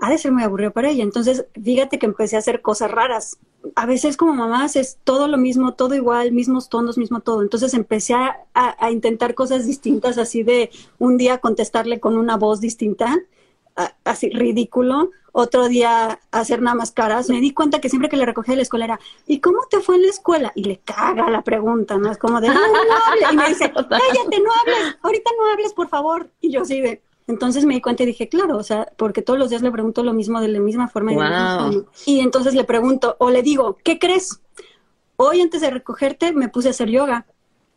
ha 0.00 0.10
de 0.10 0.18
ser 0.18 0.32
muy 0.32 0.42
aburrido 0.42 0.72
para 0.72 0.90
ella. 0.90 1.02
Entonces, 1.02 1.46
fíjate 1.60 1.98
que 1.98 2.06
empecé 2.06 2.36
a 2.36 2.40
hacer 2.40 2.62
cosas 2.62 2.90
raras. 2.90 3.38
A 3.74 3.86
veces 3.86 4.16
como 4.16 4.32
mamás 4.32 4.76
es 4.76 4.98
todo 5.02 5.26
lo 5.26 5.38
mismo, 5.38 5.74
todo 5.74 5.94
igual, 5.94 6.32
mismos 6.32 6.68
tonos, 6.68 6.98
mismo 6.98 7.20
todo. 7.20 7.42
Entonces 7.42 7.74
empecé 7.74 8.14
a, 8.14 8.46
a 8.54 8.90
intentar 8.92 9.34
cosas 9.34 9.66
distintas, 9.66 10.16
así 10.18 10.44
de 10.44 10.70
un 10.98 11.16
día 11.16 11.38
contestarle 11.38 11.98
con 11.98 12.16
una 12.16 12.36
voz 12.36 12.60
distinta 12.60 13.18
así 14.04 14.30
ridículo, 14.30 15.10
otro 15.32 15.68
día 15.68 16.20
hacer 16.30 16.60
nada 16.62 16.76
más 16.76 16.90
caras. 16.90 17.28
Me 17.28 17.40
di 17.40 17.52
cuenta 17.52 17.80
que 17.80 17.88
siempre 17.88 18.08
que 18.08 18.16
le 18.16 18.26
recogía 18.26 18.52
de 18.52 18.56
la 18.56 18.62
escuela 18.62 18.84
era, 18.86 19.00
¿y 19.26 19.40
cómo 19.40 19.58
te 19.70 19.80
fue 19.80 19.96
en 19.96 20.02
la 20.02 20.08
escuela? 20.08 20.52
Y 20.54 20.64
le 20.64 20.78
caga 20.78 21.30
la 21.30 21.42
pregunta, 21.42 21.96
¿no? 21.96 22.10
Es 22.10 22.18
como 22.18 22.40
de, 22.40 22.48
no, 22.48 22.54
no, 22.54 23.32
Y 23.32 23.36
me 23.36 23.48
dice, 23.48 23.72
cállate, 23.72 24.40
no 24.40 24.50
hables, 24.60 24.96
ahorita 25.02 25.30
no 25.38 25.52
hables, 25.52 25.72
por 25.74 25.88
favor. 25.88 26.30
Y 26.40 26.50
yo 26.50 26.64
sí 26.64 26.80
de, 26.80 27.02
entonces 27.28 27.66
me 27.66 27.74
di 27.74 27.80
cuenta 27.80 28.02
y 28.02 28.06
dije, 28.06 28.28
claro, 28.28 28.56
o 28.56 28.62
sea, 28.62 28.90
porque 28.96 29.22
todos 29.22 29.38
los 29.38 29.50
días 29.50 29.62
le 29.62 29.70
pregunto 29.70 30.02
lo 30.02 30.14
mismo 30.14 30.40
de 30.40 30.48
la 30.48 30.60
misma 30.60 30.88
forma. 30.88 31.12
Y, 31.70 32.16
y 32.16 32.20
entonces 32.20 32.54
le 32.54 32.64
pregunto, 32.64 33.16
o 33.20 33.30
le 33.30 33.42
digo, 33.42 33.76
¿qué 33.84 33.98
crees? 33.98 34.40
Hoy 35.16 35.40
antes 35.40 35.60
de 35.60 35.70
recogerte 35.70 36.32
me 36.32 36.48
puse 36.48 36.68
a 36.68 36.70
hacer 36.70 36.88
yoga 36.88 37.26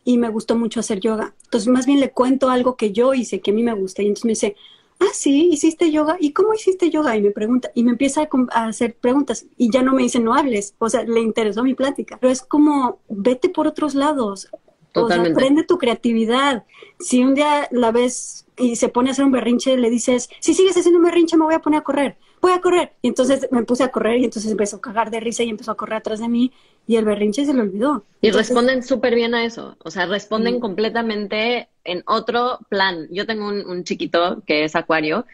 y 0.04 0.16
me 0.16 0.30
gustó 0.30 0.56
mucho 0.56 0.80
hacer 0.80 1.00
yoga. 1.00 1.34
Entonces 1.44 1.68
más 1.68 1.86
bien 1.86 2.00
le 2.00 2.10
cuento 2.10 2.48
algo 2.48 2.76
que 2.76 2.92
yo 2.92 3.14
hice, 3.14 3.40
que 3.40 3.50
a 3.50 3.54
mí 3.54 3.62
me 3.62 3.74
gusta. 3.74 4.02
Y 4.02 4.06
entonces 4.06 4.24
me 4.24 4.30
dice, 4.30 4.56
ah, 5.02 5.10
sí, 5.12 5.50
hiciste 5.52 5.90
yoga. 5.90 6.16
¿Y 6.20 6.32
cómo 6.32 6.54
hiciste 6.54 6.90
yoga? 6.90 7.16
Y 7.16 7.22
me 7.22 7.30
pregunta, 7.30 7.70
y 7.74 7.84
me 7.84 7.90
empieza 7.92 8.28
a, 8.50 8.64
hacer 8.64 8.94
preguntas. 8.94 9.46
Y 9.56 9.70
ya 9.70 9.82
no 9.82 9.92
me 9.92 10.02
dice, 10.02 10.20
no 10.20 10.34
hables. 10.34 10.74
O 10.78 10.88
sea, 10.88 11.02
le 11.02 11.20
interesó 11.20 11.62
mi 11.62 11.74
plática. 11.74 12.18
Pero 12.20 12.32
es 12.32 12.42
como, 12.42 13.00
vete 13.08 13.48
por 13.48 13.66
otros 13.66 13.94
lados. 13.94 14.48
Totalmente. 14.92 15.32
O 15.32 15.34
sea, 15.34 15.44
aprende 15.44 15.64
tu 15.64 15.78
creatividad. 15.78 16.64
Si 16.98 17.22
un 17.22 17.34
día 17.34 17.68
la 17.70 17.92
ves 17.92 18.46
y 18.62 18.76
se 18.76 18.88
pone 18.88 19.10
a 19.10 19.12
hacer 19.12 19.24
un 19.24 19.32
berrinche, 19.32 19.76
le 19.76 19.90
dices, 19.90 20.30
si 20.38 20.54
sigues 20.54 20.76
haciendo 20.76 20.98
un 20.98 21.04
berrinche, 21.04 21.36
me 21.36 21.44
voy 21.44 21.54
a 21.54 21.58
poner 21.58 21.80
a 21.80 21.82
correr. 21.82 22.16
Voy 22.40 22.52
a 22.52 22.60
correr. 22.60 22.92
Y 23.02 23.08
entonces 23.08 23.48
me 23.50 23.64
puse 23.64 23.82
a 23.82 23.90
correr 23.90 24.18
y 24.18 24.24
entonces 24.24 24.50
empezó 24.50 24.76
a 24.76 24.80
cagar 24.80 25.10
de 25.10 25.18
risa 25.18 25.42
y 25.42 25.50
empezó 25.50 25.72
a 25.72 25.76
correr 25.76 25.96
atrás 25.96 26.20
de 26.20 26.28
mí 26.28 26.52
y 26.86 26.96
el 26.96 27.04
berrinche 27.04 27.44
se 27.44 27.54
le 27.54 27.60
olvidó. 27.60 28.04
Y 28.20 28.30
responden 28.30 28.84
súper 28.84 29.16
bien 29.16 29.34
a 29.34 29.44
eso. 29.44 29.76
O 29.82 29.90
sea, 29.90 30.06
responden 30.06 30.60
completamente 30.60 31.68
en 31.82 32.04
otro 32.06 32.60
plan. 32.68 33.08
Yo 33.10 33.26
tengo 33.26 33.48
un, 33.48 33.82
chiquito 33.82 34.42
que 34.46 34.64
es 34.64 34.76
acuario 34.76 35.26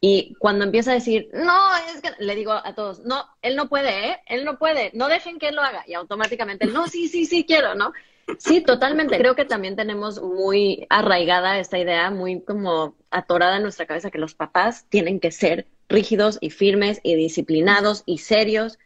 y 0.00 0.34
cuando 0.38 0.64
empieza 0.64 0.90
a 0.90 0.94
decir, 0.94 1.30
no, 1.32 1.58
es 1.94 2.02
que 2.02 2.10
le 2.18 2.34
digo 2.34 2.52
a 2.52 2.74
todos, 2.74 3.00
no, 3.06 3.24
él 3.40 3.56
no 3.56 3.70
puede, 3.70 4.10
¿eh? 4.10 4.18
Él 4.26 4.44
no 4.44 4.58
puede, 4.58 4.90
no 4.92 5.08
dejen 5.08 5.38
que 5.38 5.48
él 5.48 5.56
lo 5.56 5.62
haga. 5.62 5.84
Y 5.86 5.94
automáticamente, 5.94 6.66
no, 6.66 6.88
sí, 6.88 7.08
sí, 7.08 7.24
sí 7.24 7.44
quiero, 7.46 7.74
¿no? 7.74 7.92
Sí, 8.38 8.60
totalmente. 8.60 9.18
Creo 9.18 9.36
que 9.36 9.44
también 9.44 9.76
tenemos 9.76 10.20
muy 10.20 10.86
arraigada 10.90 11.58
esta 11.58 11.78
idea, 11.78 12.10
muy 12.10 12.40
como 12.40 12.96
atorada 13.10 13.56
en 13.56 13.62
nuestra 13.62 13.86
cabeza 13.86 14.10
que 14.10 14.18
los 14.18 14.34
papás 14.34 14.86
tienen 14.88 15.20
que 15.20 15.30
ser 15.30 15.66
rígidos 15.88 16.38
y 16.40 16.50
firmes 16.50 17.00
y 17.02 17.14
disciplinados 17.14 18.02
y 18.04 18.18
serios. 18.18 18.78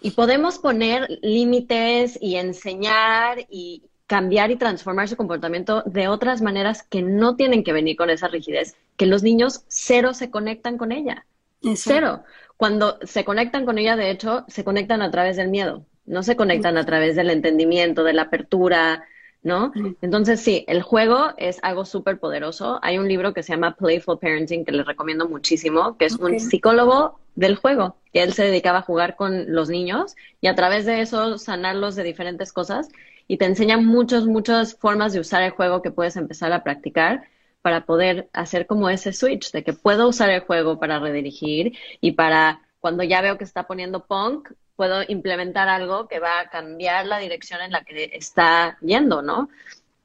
Y 0.00 0.12
podemos 0.12 0.58
poner 0.58 1.18
límites 1.22 2.18
y 2.20 2.36
enseñar 2.36 3.46
y, 3.50 3.82
cambiar 4.06 4.50
y 4.50 4.56
transformar 4.56 5.08
su 5.08 5.16
comportamiento 5.16 5.82
de 5.84 6.08
otras 6.08 6.40
maneras 6.40 6.82
que 6.82 7.02
no 7.02 7.36
tienen 7.36 7.64
que 7.64 7.72
venir 7.72 7.96
con 7.96 8.10
esa 8.10 8.28
rigidez, 8.28 8.76
que 8.96 9.06
los 9.06 9.22
niños 9.22 9.64
cero 9.68 10.14
se 10.14 10.30
conectan 10.30 10.78
con 10.78 10.92
ella. 10.92 11.26
Cero. 11.74 12.22
Cuando 12.56 12.98
se 13.02 13.24
conectan 13.24 13.66
con 13.66 13.78
ella, 13.78 13.96
de 13.96 14.10
hecho, 14.10 14.44
se 14.48 14.64
conectan 14.64 15.02
a 15.02 15.10
través 15.10 15.36
del 15.36 15.48
miedo, 15.48 15.84
no 16.06 16.22
se 16.22 16.36
conectan 16.36 16.78
a 16.78 16.86
través 16.86 17.16
del 17.16 17.30
entendimiento, 17.30 18.04
de 18.04 18.12
la 18.12 18.22
apertura, 18.22 19.04
¿no? 19.42 19.72
Entonces, 20.02 20.40
sí, 20.40 20.64
el 20.66 20.82
juego 20.82 21.28
es 21.36 21.58
algo 21.62 21.84
súper 21.84 22.18
poderoso. 22.18 22.80
Hay 22.82 22.98
un 22.98 23.06
libro 23.06 23.32
que 23.32 23.42
se 23.42 23.52
llama 23.52 23.76
Playful 23.76 24.18
Parenting 24.18 24.64
que 24.64 24.72
les 24.72 24.86
recomiendo 24.86 25.28
muchísimo, 25.28 25.96
que 25.96 26.06
es 26.06 26.16
un 26.16 26.40
psicólogo 26.40 27.20
del 27.36 27.56
juego, 27.56 27.96
que 28.12 28.22
él 28.22 28.32
se 28.32 28.44
dedicaba 28.44 28.78
a 28.78 28.82
jugar 28.82 29.14
con 29.14 29.52
los 29.54 29.68
niños 29.68 30.16
y 30.40 30.48
a 30.48 30.54
través 30.54 30.86
de 30.86 31.00
eso 31.00 31.38
sanarlos 31.38 31.94
de 31.94 32.02
diferentes 32.02 32.52
cosas 32.52 32.88
y 33.28 33.36
te 33.36 33.44
enseña 33.44 33.76
muchas, 33.76 34.24
muchas 34.26 34.74
formas 34.74 35.12
de 35.12 35.20
usar 35.20 35.42
el 35.42 35.50
juego 35.50 35.82
que 35.82 35.90
puedes 35.90 36.16
empezar 36.16 36.52
a 36.52 36.64
practicar 36.64 37.24
para 37.62 37.84
poder 37.84 38.28
hacer 38.32 38.66
como 38.66 38.88
ese 38.88 39.12
switch 39.12 39.50
de 39.52 39.64
que 39.64 39.72
puedo 39.72 40.08
usar 40.08 40.30
el 40.30 40.40
juego 40.40 40.78
para 40.78 40.98
redirigir 40.98 41.76
y 42.00 42.12
para 42.12 42.62
cuando 42.80 43.02
ya 43.02 43.20
veo 43.20 43.38
que 43.38 43.44
está 43.44 43.66
poniendo 43.66 44.06
punk, 44.06 44.50
puedo 44.76 45.02
implementar 45.08 45.68
algo 45.68 46.06
que 46.06 46.20
va 46.20 46.40
a 46.40 46.50
cambiar 46.50 47.06
la 47.06 47.18
dirección 47.18 47.60
en 47.62 47.72
la 47.72 47.82
que 47.82 48.10
está 48.12 48.78
yendo, 48.80 49.22
¿no? 49.22 49.48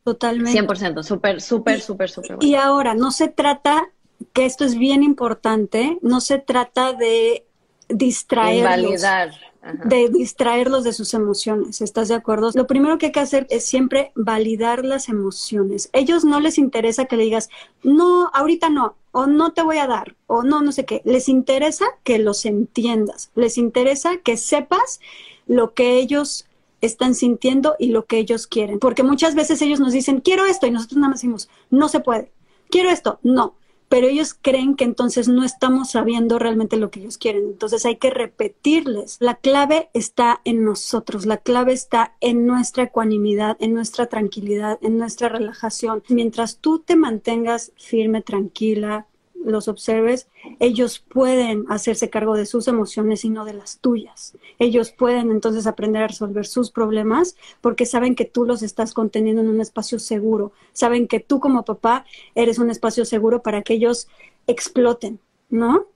Totalmente. 0.04 0.60
100%, 0.60 1.04
súper, 1.04 1.42
súper, 1.42 1.82
súper, 1.82 2.10
súper. 2.10 2.38
Y 2.42 2.56
ahora, 2.56 2.96
no 2.96 3.12
se 3.12 3.28
trata, 3.28 3.90
que 4.34 4.46
esto 4.46 4.66
es 4.66 4.78
bien 4.78 5.04
importante, 5.04 5.98
no 6.02 6.22
se 6.22 6.40
trata 6.40 6.94
de 6.94 7.46
distraerlos. 7.90 8.78
Invalidar 8.78 9.51
de 9.86 10.10
distraerlos 10.10 10.84
de 10.84 10.94
sus 10.94 11.14
emociones. 11.14 11.82
¿Estás 11.82 12.08
de 12.08 12.16
acuerdo? 12.16 12.50
Lo 12.54 12.68
primero 12.68 12.98
que 12.98 13.08
hay 13.08 13.12
que 13.12 13.20
hacer 13.20 13.46
es 13.50 13.64
siempre 13.64 14.12
validar 14.16 14.84
las 14.84 15.08
emociones. 15.08 15.90
Ellos 15.94 16.26
no 16.26 16.40
les 16.40 16.58
interesa 16.58 17.06
que 17.06 17.16
le 17.16 17.24
digas, 17.26 17.50
no, 17.84 18.30
ahorita 18.34 18.70
no, 18.70 18.96
o 19.12 19.28
no 19.28 19.54
te 19.54 19.62
voy 19.62 19.78
a 19.78 19.88
dar, 19.88 20.16
o 20.26 20.44
no, 20.44 20.62
no 20.62 20.72
sé 20.72 20.86
qué. 20.86 21.02
Les 21.06 21.30
interesa 21.30 21.86
que 22.04 22.18
los 22.18 22.46
entiendas. 22.46 23.30
Les 23.36 23.58
interesa 23.58 24.18
que 24.18 24.36
sepas 24.38 25.00
lo 25.46 25.74
que 25.74 26.00
ellos 26.00 26.46
están 26.82 27.14
sintiendo 27.14 27.76
y 27.78 27.90
lo 27.90 28.06
que 28.06 28.18
ellos 28.18 28.48
quieren. 28.48 28.80
Porque 28.80 29.04
muchas 29.04 29.36
veces 29.36 29.62
ellos 29.62 29.80
nos 29.80 29.94
dicen, 29.94 30.22
quiero 30.22 30.46
esto, 30.46 30.66
y 30.66 30.72
nosotros 30.72 30.98
nada 30.98 31.10
más 31.10 31.20
decimos, 31.20 31.50
no 31.70 31.88
se 31.88 32.00
puede. 32.00 32.32
Quiero 32.70 32.90
esto, 32.90 33.20
no 33.22 33.56
pero 33.92 34.08
ellos 34.08 34.34
creen 34.42 34.78
que 34.78 34.86
entonces 34.86 35.28
no 35.28 35.44
estamos 35.44 35.92
sabiendo 35.92 36.40
realmente 36.40 36.78
lo 36.78 36.90
que 36.90 37.02
ellos 37.02 37.18
quieren. 37.18 37.44
Entonces 37.44 37.86
hay 37.86 37.98
que 37.98 38.10
repetirles. 38.10 39.18
La 39.20 39.36
clave 39.36 39.90
está 39.94 40.40
en 40.46 40.64
nosotros, 40.64 41.26
la 41.26 41.36
clave 41.36 41.74
está 41.74 42.16
en 42.22 42.46
nuestra 42.46 42.84
ecuanimidad, 42.84 43.58
en 43.60 43.74
nuestra 43.74 44.08
tranquilidad, 44.08 44.80
en 44.82 44.98
nuestra 44.98 45.28
relajación. 45.28 46.04
Mientras 46.08 46.60
tú 46.60 46.80
te 46.80 46.96
mantengas 46.96 47.74
firme, 47.76 48.22
tranquila, 48.22 49.08
los 49.44 49.68
observes, 49.68 50.28
ellos 50.60 51.00
pueden 51.00 51.66
hacerse 51.70 52.10
cargo 52.10 52.36
de 52.36 52.46
sus 52.46 52.68
emociones 52.68 53.26
y 53.26 53.30
no 53.30 53.46
de 53.46 53.54
las 53.54 53.80
tuyas. 53.80 54.36
Ellos 54.60 54.92
pueden 54.92 55.32
entonces 55.32 55.68
aprender 55.68 56.04
a 56.04 56.08
resolver 56.08 56.46
sus 56.46 56.72
problemas 56.72 57.36
porque 57.62 57.86
saben 57.86 58.16
que 58.16 58.26
tú 58.26 58.46
los 58.46 58.62
estás 58.62 58.94
conteniendo 58.94 59.42
en 59.42 59.50
un 59.50 59.62
espacio 59.62 60.00
seguro. 60.00 60.52
Saben 60.74 61.08
que 61.08 61.20
tú 61.20 61.40
como 61.40 61.66
papá 61.66 62.06
eres 62.36 62.60
un 62.60 62.70
espacio 62.70 63.06
seguro 63.06 63.42
para 63.42 63.62
que 63.62 63.74
ellos 63.74 64.08
exploten, 64.48 65.20
¿no? 65.50 65.88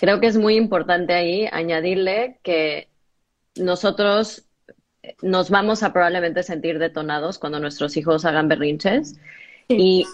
Creo 0.00 0.20
que 0.20 0.26
es 0.26 0.36
muy 0.36 0.56
importante 0.56 1.12
ahí 1.12 1.46
añadirle 1.50 2.38
que 2.42 2.88
nosotros 3.56 4.46
nos 5.22 5.50
vamos 5.50 5.82
a 5.82 5.92
probablemente 5.92 6.42
sentir 6.42 6.78
detonados 6.78 7.38
cuando 7.38 7.60
nuestros 7.60 7.96
hijos 7.96 8.24
hagan 8.24 8.48
berrinches. 8.48 9.16
Y 9.68 10.06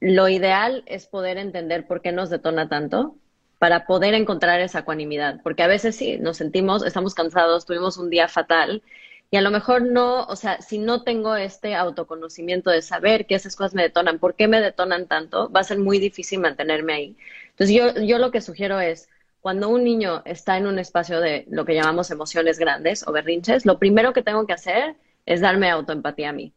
lo 0.00 0.28
ideal 0.28 0.82
es 0.86 1.06
poder 1.06 1.38
entender 1.38 1.86
por 1.86 2.00
qué 2.02 2.12
nos 2.12 2.30
detona 2.30 2.68
tanto 2.68 3.16
para 3.58 3.86
poder 3.86 4.14
encontrar 4.14 4.60
esa 4.60 4.80
ecuanimidad, 4.80 5.40
porque 5.42 5.62
a 5.62 5.66
veces 5.68 5.94
sí, 5.96 6.18
nos 6.18 6.38
sentimos, 6.38 6.84
estamos 6.84 7.14
cansados, 7.14 7.66
tuvimos 7.66 7.98
un 7.98 8.08
día 8.08 8.26
fatal 8.28 8.82
y 9.30 9.36
a 9.36 9.42
lo 9.42 9.50
mejor 9.50 9.82
no, 9.82 10.24
o 10.24 10.36
sea, 10.36 10.60
si 10.62 10.78
no 10.78 11.02
tengo 11.04 11.36
este 11.36 11.74
autoconocimiento 11.74 12.70
de 12.70 12.82
saber 12.82 13.26
que 13.26 13.34
esas 13.34 13.56
cosas 13.56 13.74
me 13.74 13.82
detonan, 13.82 14.18
por 14.18 14.34
qué 14.34 14.48
me 14.48 14.60
detonan 14.60 15.06
tanto, 15.06 15.50
va 15.50 15.60
a 15.60 15.64
ser 15.64 15.78
muy 15.78 15.98
difícil 15.98 16.40
mantenerme 16.40 16.94
ahí. 16.94 17.16
Entonces 17.50 17.76
yo, 17.76 18.00
yo 18.02 18.18
lo 18.18 18.30
que 18.30 18.40
sugiero 18.40 18.80
es, 18.80 19.08
cuando 19.40 19.68
un 19.68 19.84
niño 19.84 20.22
está 20.24 20.56
en 20.56 20.66
un 20.66 20.78
espacio 20.78 21.20
de 21.20 21.46
lo 21.50 21.64
que 21.64 21.74
llamamos 21.74 22.10
emociones 22.10 22.58
grandes 22.58 23.06
o 23.06 23.12
berrinches, 23.12 23.66
lo 23.66 23.78
primero 23.78 24.12
que 24.12 24.22
tengo 24.22 24.46
que 24.46 24.54
hacer 24.54 24.96
es 25.26 25.40
darme 25.40 25.70
autoempatía 25.70 26.30
a 26.30 26.32
mí 26.32 26.54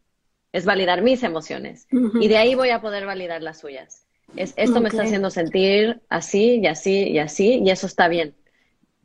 es 0.54 0.66
validar 0.66 1.02
mis 1.02 1.24
emociones. 1.24 1.88
Y 1.92 2.28
de 2.30 2.38
ahí 2.38 2.56
voy 2.56 2.70
a 2.70 2.80
poder 2.80 3.06
validar 3.06 3.42
las 3.42 3.60
suyas. 3.60 4.06
Es, 4.38 4.54
esto 4.56 4.80
me 4.80 4.90
está 4.90 5.04
haciendo 5.04 5.30
sentir 5.30 6.02
así 6.10 6.60
y 6.62 6.68
así 6.68 7.10
y 7.10 7.20
así, 7.20 7.62
y 7.64 7.70
eso 7.70 7.88
está 7.88 8.08
bien. 8.08 8.36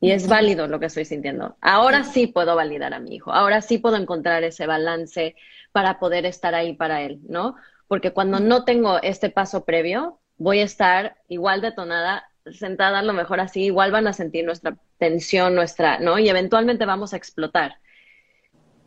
Y 0.01 0.13
es 0.13 0.29
válido 0.29 0.69
lo 0.69 0.79
que 0.79 0.87
estoy 0.87 1.05
sintiendo. 1.05 1.57
Ahora 1.61 2.05
sí 2.05 2.29
puedo 2.29 2.55
validar 2.55 2.95
a 2.95 3.01
mi 3.01 3.17
hijo. 3.17 3.33
Ahora 3.33 3.63
sí 3.63 3.79
puedo 3.79 3.97
encontrar 3.97 4.45
ese 4.45 4.67
balance 4.67 5.35
para 5.73 5.99
poder 5.99 6.25
estar 6.25 6.55
ahí 6.55 6.75
para 6.75 7.03
él, 7.03 7.19
¿no? 7.29 7.57
Porque 7.89 8.13
cuando 8.13 8.39
no 8.39 8.65
tengo 8.65 9.01
este 9.03 9.31
paso 9.31 9.65
previo, 9.65 10.21
voy 10.37 10.61
a 10.61 10.65
estar 10.65 11.17
igual 11.29 11.63
detonada, 11.63 12.25
sentada 12.53 13.01
a 13.01 13.03
lo 13.03 13.13
mejor 13.13 13.41
así, 13.41 13.65
igual 13.65 13.91
van 13.91 14.07
a 14.07 14.13
sentir 14.13 14.45
nuestra 14.45 14.77
tensión, 14.99 15.55
nuestra, 15.55 15.99
¿no? 15.99 16.19
Y 16.19 16.29
eventualmente 16.29 16.85
vamos 16.85 17.13
a 17.13 17.17
explotar. 17.17 17.79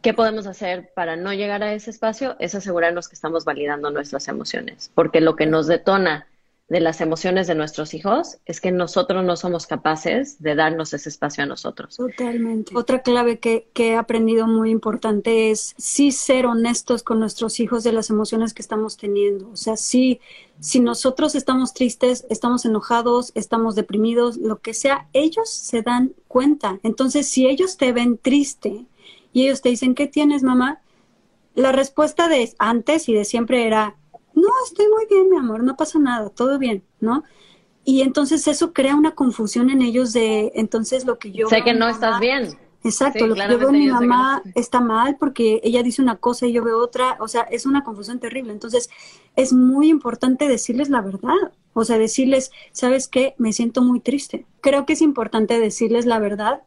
¿Qué 0.02 0.14
podemos 0.14 0.48
hacer 0.48 0.92
para 0.96 1.16
no 1.16 1.34
llegar 1.34 1.62
a 1.64 1.74
ese 1.74 1.92
espacio? 1.92 2.36
Es 2.40 2.56
asegurarnos 2.56 3.08
que 3.08 3.16
estamos 3.16 3.46
validando 3.46 3.92
nuestras 3.92 4.28
emociones, 4.28 4.92
porque 4.96 5.22
lo 5.22 5.36
que 5.36 5.46
nos 5.46 5.68
detona 5.68 6.28
de 6.72 6.80
las 6.80 7.02
emociones 7.02 7.48
de 7.48 7.56
nuestros 7.56 7.94
hijos 7.94 8.38
es 8.46 8.62
que 8.62 8.72
nosotros 8.72 9.26
no 9.26 9.36
somos 9.36 9.68
capaces 9.68 10.42
de 10.42 10.56
darnos 10.56 10.94
ese 10.94 11.10
espacio 11.10 11.44
a 11.44 11.46
nosotros. 11.46 11.98
Totalmente. 11.98 12.72
Otra 12.78 13.02
clave 13.02 13.40
que, 13.40 13.68
he 13.76 13.96
aprendido 13.98 14.48
muy 14.48 14.72
importante 14.72 15.52
es 15.52 15.76
sí 15.78 16.14
ser 16.14 16.46
honestos 16.46 17.04
con 17.04 17.20
nuestros 17.20 17.60
hijos 17.60 17.84
de 17.84 17.92
las 17.92 18.10
emociones 18.10 18.54
que 18.54 18.62
estamos 18.62 18.96
teniendo. 18.96 19.50
O 19.50 19.58
sea, 19.58 19.76
sí, 19.76 20.22
si 20.62 20.80
nosotros 20.80 21.36
estamos 21.36 21.74
tristes, 21.74 22.26
estamos 22.30 22.64
enojados, 22.64 23.34
estamos 23.36 23.76
deprimidos, 23.76 24.38
lo 24.38 24.62
que 24.62 24.74
sea, 24.74 25.10
ellos 25.12 25.50
se 25.50 25.82
dan 25.82 26.14
cuenta. 26.30 26.80
Entonces, 26.84 27.28
si 27.28 27.48
ellos 27.48 27.76
te 27.76 27.92
ven 27.92 28.18
triste 28.18 28.86
y 29.34 29.44
ellos 29.44 29.62
te 29.62 29.70
dicen, 29.70 29.96
¿qué 29.96 30.08
tienes, 30.08 30.44
mamá? 30.44 30.82
La 31.56 31.72
respuesta 31.72 32.28
de 32.28 32.54
antes 32.60 33.10
y 33.10 33.14
de 33.14 33.26
siempre 33.26 33.68
era, 33.68 33.96
no, 34.34 34.50
estoy 34.66 34.88
muy 34.88 35.06
bien, 35.10 35.30
mi 35.30 35.38
amor, 35.38 35.64
no 35.64 35.76
pasa 35.76 36.00
nada, 36.00 36.30
todo 36.30 36.58
bien, 36.58 36.84
¿no? 37.00 37.24
Y 37.84 38.02
entonces 38.02 38.48
eso 38.48 38.74
crea 38.74 38.96
una 38.96 39.16
confusión 39.16 39.70
en 39.70 39.82
ellos 39.82 40.14
de, 40.14 40.52
entonces 40.56 41.06
lo 41.06 41.18
que 41.18 41.32
yo... 41.32 41.48
Sé 41.48 41.64
que 41.64 41.74
no 41.74 41.88
estás 41.88 42.20
bien. 42.20 42.58
Exacto, 42.84 43.28
lo 43.28 43.36
que 43.36 43.48
yo 43.48 43.60
veo 43.60 43.72
mi 43.72 43.88
mamá 43.88 44.42
está 44.56 44.82
mal 44.82 45.16
porque 45.20 45.62
ella 45.64 45.84
dice 45.84 46.02
una 46.02 46.16
cosa 46.16 46.48
y 46.48 46.54
yo 46.54 46.64
veo 46.64 46.80
otra, 46.80 47.18
o 47.20 47.28
sea, 47.28 47.42
es 47.44 47.68
una 47.68 47.84
confusión 47.84 48.20
terrible. 48.20 48.52
Entonces, 48.52 48.90
es 49.36 49.54
muy 49.54 49.90
importante 49.90 50.48
decirles 50.48 50.90
la 50.90 51.02
verdad, 51.02 51.36
o 51.74 51.86
sea, 51.86 52.00
decirles, 52.00 52.52
¿sabes 52.72 53.08
qué? 53.08 53.36
Me 53.38 53.54
siento 53.54 53.84
muy 53.84 54.00
triste. 54.00 54.48
Creo 54.62 54.86
que 54.88 54.94
es 54.94 55.02
importante 55.02 55.60
decirles 55.60 56.08
la 56.08 56.18
verdad 56.18 56.64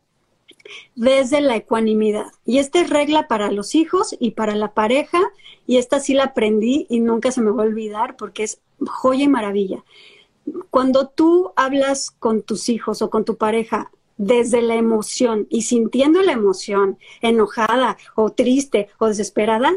desde 0.94 1.40
la 1.40 1.56
ecuanimidad. 1.56 2.32
Y 2.44 2.58
esta 2.58 2.80
es 2.80 2.90
regla 2.90 3.28
para 3.28 3.50
los 3.50 3.74
hijos 3.74 4.16
y 4.18 4.32
para 4.32 4.54
la 4.54 4.72
pareja, 4.72 5.20
y 5.66 5.76
esta 5.76 6.00
sí 6.00 6.14
la 6.14 6.24
aprendí 6.24 6.86
y 6.88 7.00
nunca 7.00 7.30
se 7.30 7.40
me 7.40 7.50
va 7.50 7.62
a 7.62 7.66
olvidar 7.66 8.16
porque 8.16 8.44
es 8.44 8.60
joya 8.86 9.24
y 9.24 9.28
maravilla. 9.28 9.84
Cuando 10.70 11.08
tú 11.08 11.52
hablas 11.56 12.10
con 12.10 12.42
tus 12.42 12.68
hijos 12.68 13.00
o 13.02 13.10
con 13.10 13.24
tu 13.24 13.36
pareja 13.36 13.90
desde 14.16 14.62
la 14.62 14.74
emoción 14.74 15.46
y 15.50 15.62
sintiendo 15.62 16.22
la 16.22 16.32
emoción, 16.32 16.98
enojada 17.20 17.96
o 18.14 18.30
triste 18.30 18.88
o 18.98 19.06
desesperada, 19.06 19.72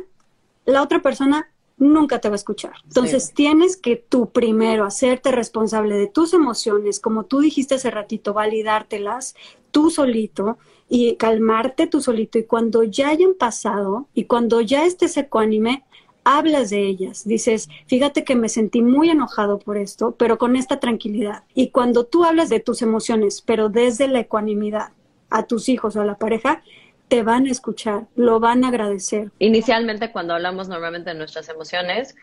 la 0.66 0.84
otra 0.84 1.02
persona 1.02 1.50
nunca 1.78 2.20
te 2.20 2.30
va 2.30 2.36
a 2.36 2.38
escuchar. 2.38 2.74
Entonces 2.84 3.34
tienes 3.34 3.78
que 3.78 3.96
tú 3.96 4.32
primero 4.32 4.84
hacerte 4.84 5.32
responsable 5.32 5.98
de 5.98 6.08
tus 6.08 6.34
emociones, 6.34 7.00
como 7.00 7.26
tú 7.26 7.40
dijiste 7.40 7.76
hace 7.76 7.92
ratito, 7.92 8.34
validártelas 8.34 9.36
tú 9.72 9.90
solito 9.92 10.58
y 10.90 11.16
calmarte 11.16 11.88
tú 11.88 12.02
solito 12.02 12.38
y 12.38 12.44
cuando 12.44 12.84
ya 12.84 13.10
hayan 13.10 13.34
pasado 13.34 14.08
y 14.14 14.26
cuando 14.26 14.62
ya 14.62 14.86
estés 14.86 15.18
ecuánime, 15.18 15.84
hablas 16.24 16.70
de 16.70 16.86
ellas, 16.86 17.26
dices, 17.26 17.70
fíjate 17.88 18.26
que 18.26 18.36
me 18.36 18.50
sentí 18.50 18.82
muy 18.82 19.10
enojado 19.10 19.60
por 19.60 19.78
esto, 19.78 20.16
pero 20.18 20.38
con 20.38 20.58
esta 20.58 20.80
tranquilidad. 20.80 21.44
Y 21.54 21.70
cuando 21.70 22.06
tú 22.06 22.26
hablas 22.26 22.50
de 22.50 22.60
tus 22.60 22.82
emociones, 22.82 23.42
pero 23.42 23.70
desde 23.70 24.10
la 24.10 24.20
ecuanimidad 24.20 24.90
a 25.30 25.44
tus 25.44 25.70
hijos 25.70 25.96
o 25.96 26.02
a 26.02 26.06
la 26.06 26.18
pareja, 26.18 26.64
te 27.08 27.24
van 27.24 27.46
a 27.46 27.52
escuchar, 27.52 28.08
lo 28.16 28.42
van 28.42 28.66
a 28.66 28.68
agradecer. 28.68 29.32
Inicialmente, 29.40 30.12
cuando 30.12 30.34
hablamos 30.34 30.68
normalmente 30.68 31.12
de 31.12 31.16
nuestras 31.16 31.48
emociones, 31.48 32.16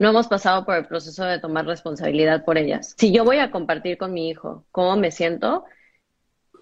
no 0.00 0.08
hemos 0.08 0.26
pasado 0.26 0.64
por 0.64 0.74
el 0.74 0.86
proceso 0.86 1.24
de 1.24 1.38
tomar 1.38 1.66
responsabilidad 1.66 2.44
por 2.44 2.58
ellas. 2.58 2.94
Si 2.98 3.12
yo 3.12 3.24
voy 3.24 3.38
a 3.38 3.52
compartir 3.52 3.96
con 3.98 4.12
mi 4.12 4.28
hijo 4.28 4.64
cómo 4.72 4.96
me 4.96 5.12
siento, 5.12 5.64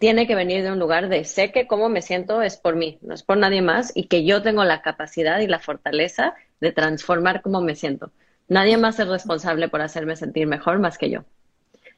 tiene 0.03 0.27
que 0.27 0.35
venir 0.35 0.65
de 0.65 0.73
un 0.73 0.81
lugar 0.81 1.09
de 1.09 1.23
sé 1.23 1.53
que 1.53 1.69
cómo 1.69 1.88
me 1.88 2.03
siento 2.03 2.43
es 2.43 2.57
por 2.57 2.75
mí, 2.75 2.99
no 3.03 3.15
es 3.15 3.23
por 3.23 3.37
nadie 3.37 3.62
más 3.62 3.93
y 3.95 4.09
que 4.09 4.25
yo 4.25 4.43
tengo 4.43 4.65
la 4.65 4.83
capacidad 4.83 5.38
y 5.38 5.47
la 5.47 5.61
fortaleza 5.61 6.35
de 6.61 6.73
transformar 6.73 7.41
cómo 7.41 7.61
me 7.61 7.77
siento. 7.77 8.11
Nadie 8.49 8.77
más 8.79 8.99
es 8.99 9.07
responsable 9.07 9.69
por 9.69 9.81
hacerme 9.81 10.17
sentir 10.17 10.49
mejor 10.49 10.81
más 10.81 10.99
que 10.99 11.09
yo. 11.09 11.25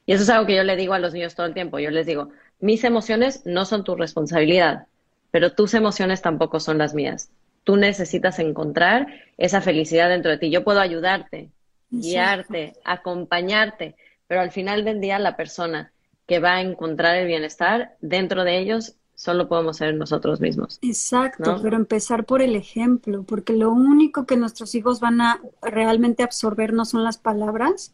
Y 0.05 0.13
eso 0.13 0.21
es 0.21 0.29
algo 0.29 0.45
que 0.45 0.55
yo 0.55 0.63
le 0.63 0.75
digo 0.75 0.93
a 0.93 0.99
los 0.99 1.13
niños 1.13 1.33
todo 1.33 1.47
el 1.47 1.55
tiempo. 1.55 1.79
Yo 1.79 1.89
les 1.89 2.05
digo, 2.05 2.29
mis 2.59 2.83
emociones 2.83 3.43
no 3.43 3.65
son 3.65 3.83
tu 3.83 3.95
responsabilidad, 3.95 4.85
pero 5.31 5.53
tus 5.53 5.73
emociones 5.73 6.21
tampoco 6.21 6.59
son 6.59 6.77
las 6.77 6.93
mías. 6.93 7.31
Tú 7.63 7.75
necesitas 7.75 8.37
encontrar 8.37 9.07
esa 9.39 9.61
felicidad 9.61 10.09
dentro 10.09 10.29
de 10.29 10.37
ti. 10.37 10.51
Yo 10.51 10.63
puedo 10.63 10.79
ayudarte, 10.79 11.49
guiarte, 11.89 12.73
acompañarte, 12.83 13.95
pero 14.27 14.41
al 14.41 14.51
final 14.51 14.85
del 14.85 15.01
día 15.01 15.17
la 15.17 15.35
persona 15.35 15.91
que 16.25 16.39
va 16.39 16.55
a 16.55 16.61
encontrar 16.61 17.15
el 17.15 17.27
bienestar, 17.27 17.95
dentro 18.01 18.43
de 18.43 18.59
ellos 18.59 18.95
solo 19.15 19.47
podemos 19.47 19.77
ser 19.77 19.95
nosotros 19.95 20.41
mismos. 20.41 20.79
Exacto, 20.81 21.59
pero 21.61 21.77
empezar 21.77 22.25
por 22.25 22.41
el 22.41 22.55
ejemplo, 22.55 23.23
porque 23.23 23.53
lo 23.53 23.71
único 23.71 24.25
que 24.25 24.37
nuestros 24.37 24.75
hijos 24.75 24.99
van 24.99 25.21
a 25.21 25.41
realmente 25.61 26.23
absorber 26.23 26.73
no 26.73 26.85
son 26.85 27.03
las 27.03 27.17
palabras, 27.17 27.93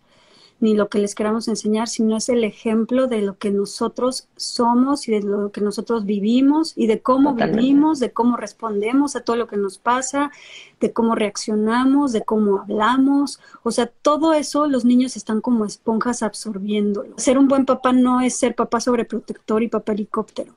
ni 0.61 0.75
lo 0.75 0.89
que 0.89 0.99
les 0.99 1.15
queramos 1.15 1.47
enseñar, 1.47 1.87
sino 1.87 2.15
es 2.15 2.29
el 2.29 2.43
ejemplo 2.43 3.07
de 3.07 3.21
lo 3.21 3.37
que 3.37 3.49
nosotros 3.49 4.27
somos 4.37 5.07
y 5.07 5.11
de 5.11 5.21
lo 5.21 5.51
que 5.51 5.59
nosotros 5.59 6.05
vivimos 6.05 6.73
y 6.75 6.85
de 6.85 7.01
cómo 7.01 7.33
vivimos, 7.33 7.99
de 7.99 8.11
cómo 8.11 8.37
respondemos 8.37 9.15
a 9.15 9.21
todo 9.21 9.35
lo 9.35 9.47
que 9.47 9.57
nos 9.57 9.79
pasa, 9.79 10.31
de 10.79 10.93
cómo 10.93 11.15
reaccionamos, 11.15 12.13
de 12.13 12.21
cómo 12.21 12.59
hablamos. 12.59 13.39
O 13.63 13.71
sea, 13.71 13.87
todo 13.87 14.33
eso 14.33 14.67
los 14.67 14.85
niños 14.85 15.17
están 15.17 15.41
como 15.41 15.65
esponjas 15.65 16.21
absorbiéndolo. 16.21 17.15
Ser 17.17 17.39
un 17.39 17.47
buen 17.47 17.65
papá 17.65 17.91
no 17.91 18.21
es 18.21 18.35
ser 18.35 18.53
papá 18.53 18.79
sobreprotector 18.79 19.63
y 19.63 19.67
papá 19.67 19.93
helicóptero. 19.93 20.53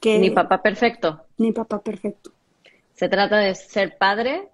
Que, 0.00 0.18
ni 0.18 0.30
papá 0.30 0.60
perfecto. 0.62 1.22
Ni 1.38 1.52
papá 1.52 1.80
perfecto. 1.80 2.30
Se 2.94 3.08
trata 3.08 3.38
de 3.38 3.54
ser 3.54 3.96
padre 3.96 4.50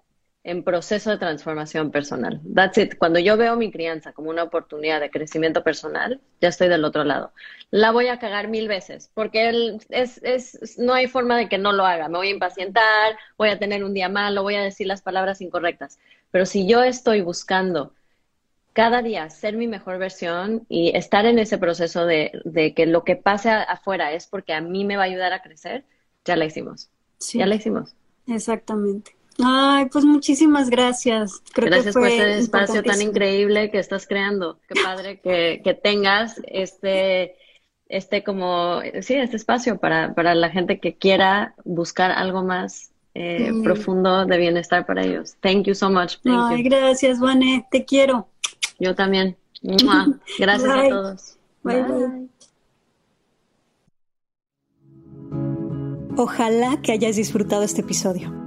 en 0.47 0.63
proceso 0.63 1.09
de 1.09 1.17
transformación 1.17 1.91
personal. 1.91 2.39
That's 2.55 2.77
it. 2.77 2.97
Cuando 2.97 3.19
yo 3.19 3.35
veo 3.35 3.57
mi 3.57 3.69
crianza 3.69 4.13
como 4.13 4.29
una 4.29 4.43
oportunidad 4.43 5.01
de 5.01 5.11
crecimiento 5.11 5.61
personal, 5.61 6.21
ya 6.39 6.47
estoy 6.47 6.69
del 6.69 6.85
otro 6.85 7.03
lado. 7.03 7.33
La 7.69 7.91
voy 7.91 8.07
a 8.07 8.17
cagar 8.17 8.47
mil 8.47 8.69
veces, 8.69 9.11
porque 9.13 9.49
él 9.49 9.81
es, 9.89 10.21
es, 10.23 10.79
no 10.79 10.93
hay 10.93 11.07
forma 11.07 11.37
de 11.37 11.49
que 11.49 11.57
no 11.57 11.73
lo 11.73 11.85
haga. 11.85 12.07
Me 12.07 12.17
voy 12.17 12.29
a 12.29 12.31
impacientar, 12.31 13.17
voy 13.37 13.49
a 13.49 13.59
tener 13.59 13.83
un 13.83 13.93
día 13.93 14.07
malo, 14.07 14.41
voy 14.41 14.55
a 14.55 14.63
decir 14.63 14.87
las 14.87 15.01
palabras 15.01 15.41
incorrectas. 15.41 15.99
Pero 16.31 16.45
si 16.45 16.65
yo 16.65 16.81
estoy 16.81 17.19
buscando 17.21 17.93
cada 18.71 19.01
día 19.01 19.29
ser 19.29 19.57
mi 19.57 19.67
mejor 19.67 19.97
versión 19.97 20.65
y 20.69 20.95
estar 20.95 21.25
en 21.25 21.39
ese 21.39 21.57
proceso 21.57 22.05
de, 22.05 22.31
de 22.45 22.73
que 22.73 22.85
lo 22.85 23.03
que 23.03 23.17
pase 23.17 23.49
afuera 23.49 24.13
es 24.13 24.27
porque 24.27 24.53
a 24.53 24.61
mí 24.61 24.85
me 24.85 24.95
va 24.95 25.03
a 25.03 25.07
ayudar 25.07 25.33
a 25.33 25.41
crecer, 25.41 25.83
ya 26.23 26.37
la 26.37 26.45
hicimos. 26.45 26.89
Ya 27.33 27.45
la 27.47 27.55
hicimos. 27.55 27.95
Exactamente. 28.27 29.16
Ay, 29.43 29.85
pues 29.91 30.03
muchísimas 30.03 30.69
gracias. 30.69 31.41
gracias 31.53 31.93
por 31.93 32.07
este 32.07 32.39
espacio 32.39 32.83
tan 32.83 33.01
increíble 33.01 33.69
que 33.69 33.79
estás 33.79 34.07
creando. 34.07 34.59
Qué 34.67 34.81
padre 34.81 35.19
que, 35.19 35.61
que 35.63 35.73
tengas 35.73 36.41
este, 36.47 37.35
este 37.87 38.23
como, 38.23 38.81
sí, 39.01 39.15
este 39.15 39.37
espacio 39.37 39.77
para, 39.77 40.13
para 40.13 40.33
la 40.33 40.49
gente 40.49 40.79
que 40.79 40.95
quiera 40.95 41.53
buscar 41.63 42.11
algo 42.11 42.43
más 42.43 42.91
eh, 43.13 43.51
mm. 43.51 43.63
profundo 43.63 44.25
de 44.25 44.37
bienestar 44.37 44.85
para 44.85 45.03
ellos. 45.03 45.35
Thank 45.41 45.65
you 45.65 45.75
so 45.75 45.89
much. 45.89 46.17
Ay, 46.25 46.63
gracias, 46.63 47.19
Vane. 47.19 47.67
Te 47.71 47.85
quiero. 47.85 48.27
Yo 48.79 48.95
también. 48.95 49.37
Gracias 50.39 50.69
a 50.69 50.87
todos. 50.87 51.37
bye. 51.63 51.81
bye. 51.83 52.27
Ojalá 56.15 56.81
que 56.81 56.91
hayas 56.91 57.15
disfrutado 57.15 57.63
este 57.63 57.81
episodio. 57.81 58.46